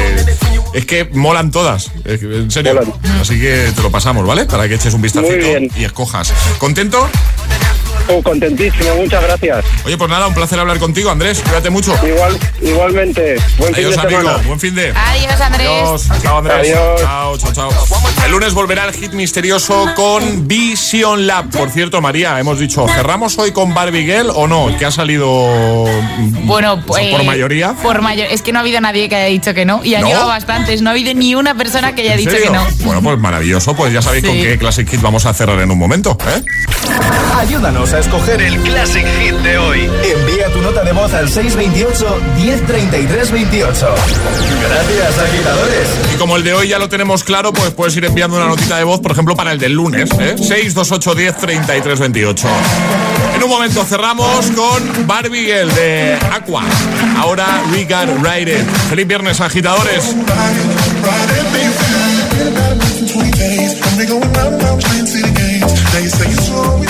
es 0.73 0.86
que 0.86 1.05
molan 1.13 1.51
todas, 1.51 1.91
en 2.05 2.49
serio. 2.51 2.80
Así 3.21 3.39
que 3.39 3.71
te 3.75 3.82
lo 3.82 3.91
pasamos, 3.91 4.25
¿vale? 4.25 4.45
Para 4.45 4.67
que 4.67 4.75
eches 4.75 4.93
un 4.93 5.01
vistacito 5.01 5.45
y 5.75 5.84
escojas. 5.84 6.34
¿Contento? 6.57 7.09
Oh, 8.09 8.23
contentísimo, 8.23 8.95
muchas 8.95 9.21
gracias. 9.21 9.65
Oye, 9.84 9.97
pues 9.97 10.09
nada, 10.09 10.28
un 10.28 10.34
placer 10.34 10.57
hablar 10.57 10.80
contigo, 10.80 11.09
Andrés. 11.11 11.41
Cuídate 11.41 11.69
mucho. 11.69 11.93
Igual, 12.07 12.38
igualmente. 12.61 13.36
Buen 13.57 13.75
Adiós, 13.75 13.95
fin 13.95 14.01
de 14.01 14.07
amigo. 14.07 14.21
semana. 14.21 14.43
Buen 14.47 14.59
fin 14.61 14.66
de. 14.76 14.91
Adiós, 14.95 15.41
Andrés. 15.41 15.68
Adiós. 15.70 16.07
Chao, 16.22 16.38
Andrés. 16.39 16.57
Adiós. 16.59 17.01
Chao, 17.01 17.38
chao, 17.38 17.53
chao. 17.53 17.70
El 18.26 18.32
lunes 18.32 18.53
volverá 18.53 18.86
el 18.86 18.93
hit 18.93 19.13
misterioso 19.13 19.86
con 19.95 20.47
Vision 20.47 21.28
Lab. 21.28 21.49
Por 21.51 21.70
cierto, 21.70 22.01
María, 22.01 22.39
hemos 22.39 22.59
dicho, 22.59 22.86
¿cerramos 22.88 23.38
hoy 23.38 23.51
con 23.51 23.74
Barbie 23.74 24.03
Girl 24.05 24.32
o 24.34 24.47
no? 24.47 24.76
Que 24.78 24.86
ha 24.86 24.91
salido 24.91 25.86
Bueno, 26.43 26.82
pues. 26.86 27.07
por 27.11 27.24
mayoría. 27.24 27.74
Por 27.74 28.01
mayor. 28.01 28.28
Es 28.30 28.41
que 28.41 28.51
no 28.51 28.59
ha 28.59 28.61
habido 28.61 28.82
nadie 28.82 29.09
que 29.09 29.15
haya 29.15 29.26
dicho 29.28 29.53
que 29.53 29.65
no. 29.65 29.84
Y 29.84 29.95
han 29.95 30.01
¿No? 30.01 30.07
llegado 30.07 30.28
bastantes. 30.28 30.82
No 30.82 30.89
ha 30.89 30.93
habido 30.93 31.13
ni 31.13 31.36
una 31.36 31.55
persona 31.55 31.93
que 31.95 32.01
haya 32.03 32.13
¿En 32.13 32.18
dicho 32.20 32.32
serio? 32.32 32.47
que 32.51 32.57
no. 32.57 32.65
Bueno, 32.86 33.01
pues 33.01 33.18
maravilloso. 33.20 33.76
Pues 33.76 33.93
ya 33.93 34.01
sabéis 34.01 34.26
con 34.26 34.36
qué 34.36 34.57
Classic 34.57 34.88
Hit 34.89 35.01
vamos 35.01 35.26
a 35.26 35.34
cerrar 35.34 35.59
en 35.59 35.72
un 35.72 35.78
momento. 35.80 36.18
¿eh? 36.28 36.41
Ayúdanos 37.38 37.93
a 37.93 37.99
escoger 37.99 38.41
el 38.41 38.57
Classic 38.61 39.05
Hit 39.20 39.36
de 39.36 39.57
hoy. 39.57 39.89
Envía 40.03 40.51
tu 40.51 40.61
nota 40.61 40.84
de 40.84 40.91
voz 40.91 41.13
al 41.13 41.30
628 41.30 42.22
1033 42.38 43.32
28. 43.32 43.95
Gracias, 44.62 45.18
agitadores. 45.18 45.88
Y 46.14 46.18
como 46.18 46.38
el 46.38 46.43
de 46.43 46.53
hoy 46.53 46.68
ya 46.70 46.80
lo 46.80 46.89
tenemos 46.89 47.24
claro, 47.24 47.53
pues 47.53 47.72
puedes 47.72 47.95
ir 47.95 48.05
enviando 48.05 48.38
una 48.38 48.47
notita 48.47 48.78
de 48.78 48.84
voz, 48.84 48.99
por 48.99 49.12
ejemplo, 49.12 49.36
para 49.36 49.51
el 49.51 49.60
del 49.60 49.74
lunes, 49.74 50.10
¿eh? 50.20 50.36
628 50.38 51.16
10 51.16 51.38
33 51.38 51.99
28. 51.99 52.47
En 53.36 53.43
un 53.43 53.49
momento 53.49 53.84
cerramos 53.86 54.47
con 54.51 55.08
Barbie 55.08 55.45
Girl 55.45 55.74
de 55.76 56.18
Aqua. 56.34 56.64
Ahora 57.18 57.64
We 57.72 57.84
Got 57.84 58.24
Ride 58.24 58.60
It. 58.60 58.68
Feliz 58.89 59.08
viernes, 59.08 59.41
agitadores. 59.41 60.16
Telling 65.91 66.86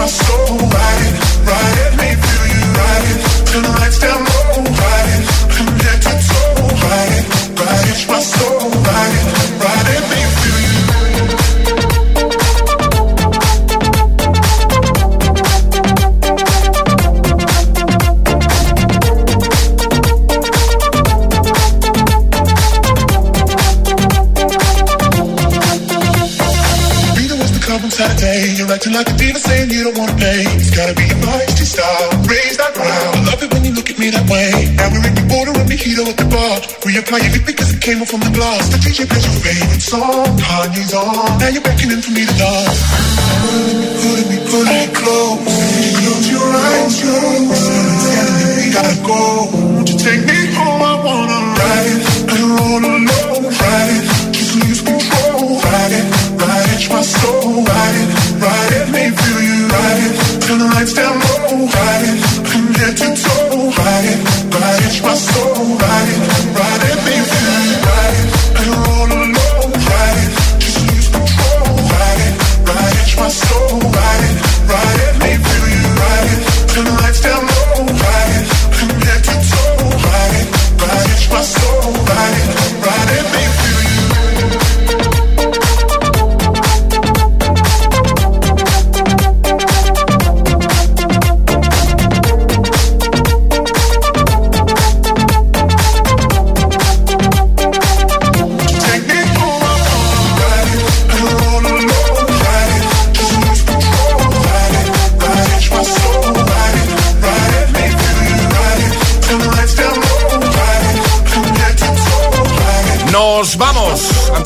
my 0.00 0.06
soul, 0.06 0.59
you 29.70 29.84
don't 29.84 29.96
wanna 29.96 30.14
play. 30.18 30.42
It's 30.58 30.70
gotta 30.74 30.94
be 30.94 31.06
a 31.06 31.16
feisty 31.22 31.62
style. 31.62 32.10
Raise 32.26 32.56
that 32.58 32.74
brow. 32.74 33.14
I 33.14 33.20
love 33.30 33.42
it 33.42 33.52
when 33.54 33.64
you 33.64 33.72
look 33.72 33.88
at 33.90 33.98
me 33.98 34.10
that 34.10 34.26
way. 34.26 34.50
Now 34.74 34.90
we're 34.90 35.06
in 35.06 35.14
the 35.14 35.26
border 35.30 35.54
and 35.54 35.68
mojito 35.70 36.02
at 36.10 36.18
the 36.18 36.26
bar. 36.26 36.58
Reapply 36.82 37.20
lip 37.30 37.46
because 37.46 37.70
it 37.74 37.80
came 37.80 38.02
off 38.02 38.10
from 38.10 38.20
the 38.20 38.34
glass. 38.34 38.66
The 38.74 38.78
DJ 38.82 39.06
plays 39.06 39.24
your 39.30 39.38
favorite 39.46 39.82
song. 39.82 40.26
Kanye's 40.42 40.92
on. 40.94 41.38
Now 41.38 41.48
you're 41.54 41.62
beckoning 41.62 42.02
for 42.02 42.10
me 42.10 42.26
to 42.26 42.34
dance. 42.34 42.80
Pulling 44.02 44.28
me, 44.30 44.38
pulling 44.50 44.74
me 44.74 44.86
close. 44.90 45.38
Close 46.02 46.26
your 46.34 46.48
eyes, 46.50 46.94
close. 46.98 47.62
We 48.58 48.64
gotta 48.74 48.96
go. 49.06 49.22
Won't 49.54 49.86
you 49.86 49.98
take 49.98 50.22
me 50.26 50.50
home? 50.50 50.82
I 50.82 50.94
wanna 50.98 51.38
ride 51.58 51.88
it. 51.94 52.00
I 52.26 52.34
don't 52.34 52.54
roll 52.58 52.82
alone. 52.90 53.42
Ride 53.54 53.92
it. 53.94 54.04
Just 54.34 54.50
lose 54.58 54.82
control. 54.82 55.62
Ride 55.62 55.94
it. 55.94 56.06
Ride 56.42 56.70
it. 56.74 56.82
My 56.90 57.02
soul. 57.06 57.62
Ride 57.62 57.98
it. 58.02 58.19
It. 62.02 62.20
From 62.48 62.74
head 62.74 62.96
to 62.96 63.22
toe. 63.22 63.39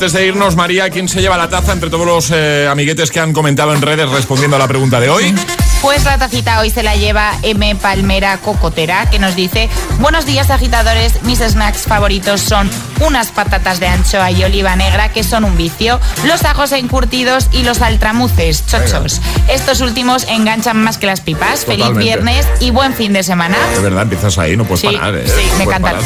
Antes 0.05 0.19
de 0.21 0.27
irnos, 0.27 0.55
María, 0.55 0.91
¿quién 0.91 1.09
se 1.09 1.19
lleva 1.19 1.35
la 1.35 1.49
taza 1.49 1.71
entre 1.73 1.89
todos 1.89 2.05
los 2.05 2.29
eh, 2.31 2.67
amiguetes 2.69 3.09
que 3.09 3.19
han 3.19 3.33
comentado 3.33 3.73
en 3.73 3.81
redes 3.81 4.07
respondiendo 4.11 4.55
a 4.55 4.59
la 4.59 4.67
pregunta 4.67 4.99
de 4.99 5.09
hoy? 5.09 5.33
Pues 5.81 6.03
la 6.03 6.19
tacita 6.19 6.59
hoy 6.59 6.69
se 6.69 6.83
la 6.83 6.95
lleva 6.95 7.31
M. 7.41 7.75
Palmera 7.77 8.37
Cocotera, 8.37 9.09
que 9.09 9.17
nos 9.17 9.35
dice: 9.35 9.67
Buenos 9.97 10.27
días, 10.27 10.51
agitadores. 10.51 11.23
Mis 11.23 11.39
snacks 11.39 11.85
favoritos 11.87 12.39
son 12.41 12.69
unas 12.99 13.29
patatas 13.31 13.79
de 13.79 13.87
anchoa 13.87 14.29
y 14.29 14.43
oliva 14.43 14.75
negra, 14.75 15.09
que 15.11 15.23
son 15.23 15.43
un 15.43 15.57
vicio, 15.57 15.99
los 16.23 16.43
ajos 16.45 16.71
encurtidos 16.73 17.47
y 17.51 17.63
los 17.63 17.81
altramuces, 17.81 18.63
chochos. 18.67 19.19
Estos 19.49 19.81
últimos 19.81 20.25
enganchan 20.27 20.77
más 20.83 20.99
que 20.99 21.07
las 21.07 21.21
pipas. 21.21 21.65
Feliz 21.65 21.91
viernes 21.97 22.45
y 22.59 22.69
buen 22.69 22.93
fin 22.93 23.11
de 23.11 23.23
semana. 23.23 23.57
De 23.73 23.79
verdad, 23.79 24.03
empiezas 24.03 24.37
ahí, 24.37 24.55
no 24.55 24.65
puedes 24.65 24.81
Sí, 24.81 24.95
parar. 24.95 25.15
¿eh? 25.15 25.23
sí, 25.27 25.47
No 25.53 25.57
me 25.57 25.63
encantan. 25.63 25.93
parar. 25.95 26.03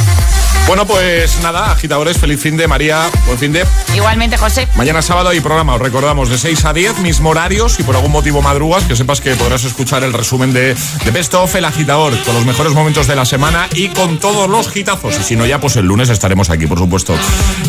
Bueno, 0.69 0.85
pues 0.85 1.41
nada, 1.41 1.71
agitadores, 1.71 2.19
feliz 2.19 2.39
fin 2.39 2.55
de 2.55 2.67
María, 2.67 3.09
buen 3.25 3.39
fin 3.39 3.51
de. 3.51 3.65
Igualmente, 3.95 4.37
José. 4.37 4.67
Mañana 4.75 5.01
sábado 5.01 5.29
hay 5.29 5.39
programa, 5.39 5.73
os 5.73 5.81
recordamos, 5.81 6.29
de 6.29 6.37
6 6.37 6.63
a 6.63 6.73
10, 6.73 6.99
mismo 6.99 7.29
horario. 7.29 7.67
Si 7.69 7.81
por 7.81 7.95
algún 7.95 8.11
motivo 8.11 8.43
madrugas, 8.43 8.83
que 8.83 8.95
sepas 8.95 9.19
que 9.19 9.33
podrás 9.33 9.63
escuchar 9.63 10.03
el 10.03 10.13
resumen 10.13 10.53
de, 10.53 10.75
de 10.75 11.11
Best 11.11 11.33
of 11.33 11.55
El 11.55 11.65
Agitador, 11.65 12.15
con 12.21 12.35
los 12.35 12.45
mejores 12.45 12.73
momentos 12.73 13.07
de 13.07 13.15
la 13.15 13.25
semana 13.25 13.67
y 13.73 13.89
con 13.89 14.19
todos 14.19 14.47
los 14.47 14.77
hitazos. 14.77 15.17
Y 15.19 15.23
si 15.23 15.35
no, 15.35 15.47
ya 15.47 15.59
pues 15.59 15.75
el 15.75 15.87
lunes 15.87 16.07
estaremos 16.09 16.51
aquí, 16.51 16.67
por 16.67 16.77
supuesto. 16.77 17.15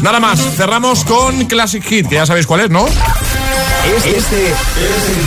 Nada 0.02 0.20
más, 0.20 0.38
cerramos 0.54 1.02
con 1.04 1.46
Classic 1.46 1.82
Hit, 1.82 2.06
que 2.06 2.16
ya 2.16 2.26
sabéis 2.26 2.46
cuál 2.46 2.60
es, 2.60 2.68
¿no? 2.68 2.84
Este, 2.86 4.18
es 4.18 4.26
el 4.28 5.24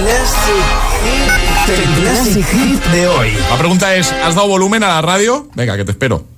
Classic, 0.00 0.64
el 1.68 2.02
Classic 2.02 2.46
Hit 2.46 2.84
de 2.86 3.06
hoy. 3.06 3.36
La 3.50 3.58
pregunta 3.58 3.94
es, 3.94 4.10
¿has 4.12 4.34
dado 4.34 4.48
volumen 4.48 4.82
a 4.82 4.88
la 4.88 5.02
radio? 5.02 5.46
Venga, 5.54 5.76
que 5.76 5.84
te 5.84 5.90
espero. 5.90 6.37